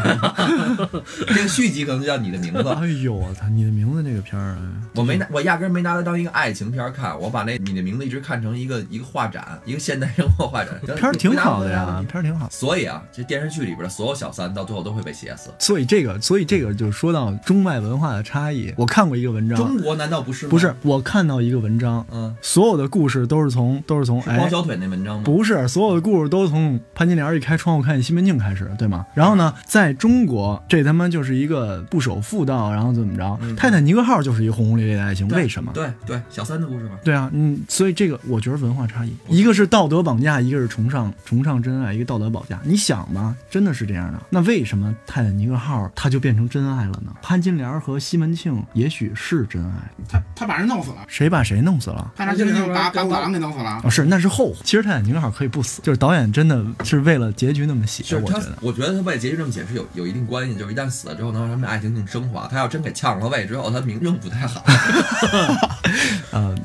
[1.28, 2.68] 这个续集可能就叫你的名字。
[2.68, 4.58] 哎呦我操，你的名字那个片儿啊，
[4.96, 10.74] 我没拿，我压根儿没拿它当一个爱情片看，我把那你的名字一直看成一个一个画展，一个现代生活画展。
[10.96, 12.48] 片儿挺好的呀， 片儿挺好。
[12.50, 15.50] 所以啊，这电视剧里边的所有小三到最后都会被写死。
[15.58, 18.72] 所以这个，所以这个就说到中外文化的差异。
[18.78, 20.50] 我看过一个文章，中国难道不是吗？
[20.50, 25.22] 不是，我看到一个文章，嗯，所有的故事都是从都是从黄小腿那文章吗？
[25.26, 29.04] 不是，所有的故事都从潘金莲一开窗户看见西门庆开始，对吗？
[29.14, 33.38] 然后呢，在中国，这他妈就是一个不守妇道，然后怎么着？
[33.56, 35.70] 泰坦尼克号就是一个轰轰烈烈的爱情，为什么？
[35.74, 36.94] 对对，小三的故事吧。
[37.04, 42.58] 对啊，嗯，所以这个我觉得文化差异，一个是道德绑架，一个是崇尚崇尚真爱，一个道德绑架。
[42.64, 44.18] 你想吧，真的是这样的。
[44.30, 47.12] 那为什么泰坦尼克号它就变成真爱了呢？
[47.20, 52.12] 潘金莲和西门庆也许是真爱，他他把人弄死了，谁把谁弄死了？
[52.16, 53.80] 他拿金莲把把法郎给弄死了。
[53.84, 54.60] 哦，是，那是后话。
[54.64, 58.52] 其实泰坦尼克号可以不死，就是导演真的是为了结局那么写，我觉得，。
[58.60, 62.46] 我觉得他为结局这么写是有有一定关系，就是一旦死了之后，能让他们的爱情更升华。
[62.48, 64.62] 他要真给呛了胃之后，他名声不太好。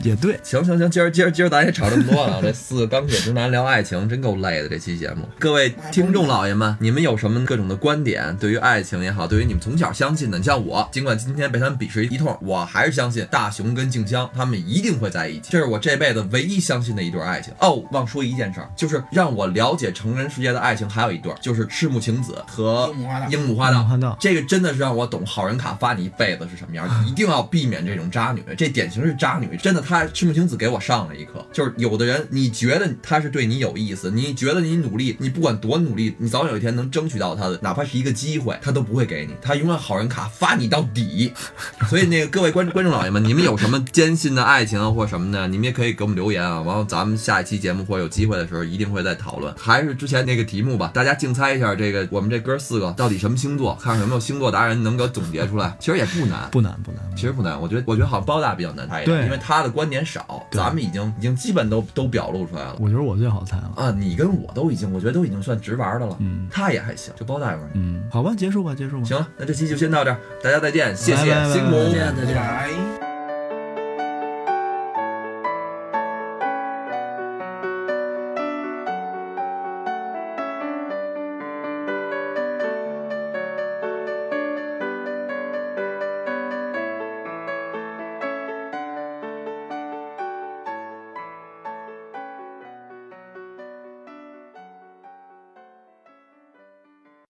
[0.05, 5.27] 呃，也对，行行行，今儿今儿今儿咱也吵这么多了，这四个钢铁直男聊爱情，真够累的这期节目。
[5.39, 8.35] 各位听众老爷们，你们有什么各种的观点？
[8.37, 17.51] 对于爱情也好，对于你们从小相信的，你像我，尽管今天被他们鄙视一通，我还是相信大雄跟静香他们一定会在一起，这是我这辈子唯一相信的一对爱情。
[17.59, 24.17] 哦，忘说一件事儿，就是让我了解成人世界的爱情，还有一对儿，就是赤木晴子和樱木花道樱木花道。
[24.19, 29.57] 这个真的是让我懂好人卡发你一辈子是什么样，一定要避免这种渣女，这典型是渣女。
[29.57, 41.31] 真的，她赤木晴子给我上了一课，就是有的人你觉得他是对你有意思，你觉得你努力，你不管多努力，你早晚有一天能争取到他的，哪怕是一个机会，他都不会给你，他永远好人卡发你到底。
[41.89, 46.61] 所以那个各位观观众老爷们，你们有什么坚信的爱情啊或什么的，你们也可以给我们留言啊。
[46.61, 49.53] 完后，咱们下一期节目或者有机会的时候，一定会再讨论。
[49.57, 55.75] 还是之前那个题目吧，大家竞猜一下，这个我们这哥四个到底什么星座，看看有没有星座达人能够总结出来。
[55.79, 57.01] 其实也不难，不难不难。
[57.15, 62.75] 其实不难，我觉得我觉得好像包大比较难猜一点，对因为他的观点少，咱们已经已经基本都都表露出来了。
[62.79, 63.71] 我觉得我最好猜了。
[63.75, 66.15] 啊，你跟我都已经，我觉得都已经算直玩的了。
[66.19, 67.69] 嗯他也还行，就包大一会儿。
[67.73, 69.05] 嗯，好吧，结束吧，结束吧。
[69.05, 71.71] 行了，那这期就先到这儿，大家再见，谢谢，辛苦。
[71.71, 72.36] 再见再见。
[72.36, 73.04] 拜。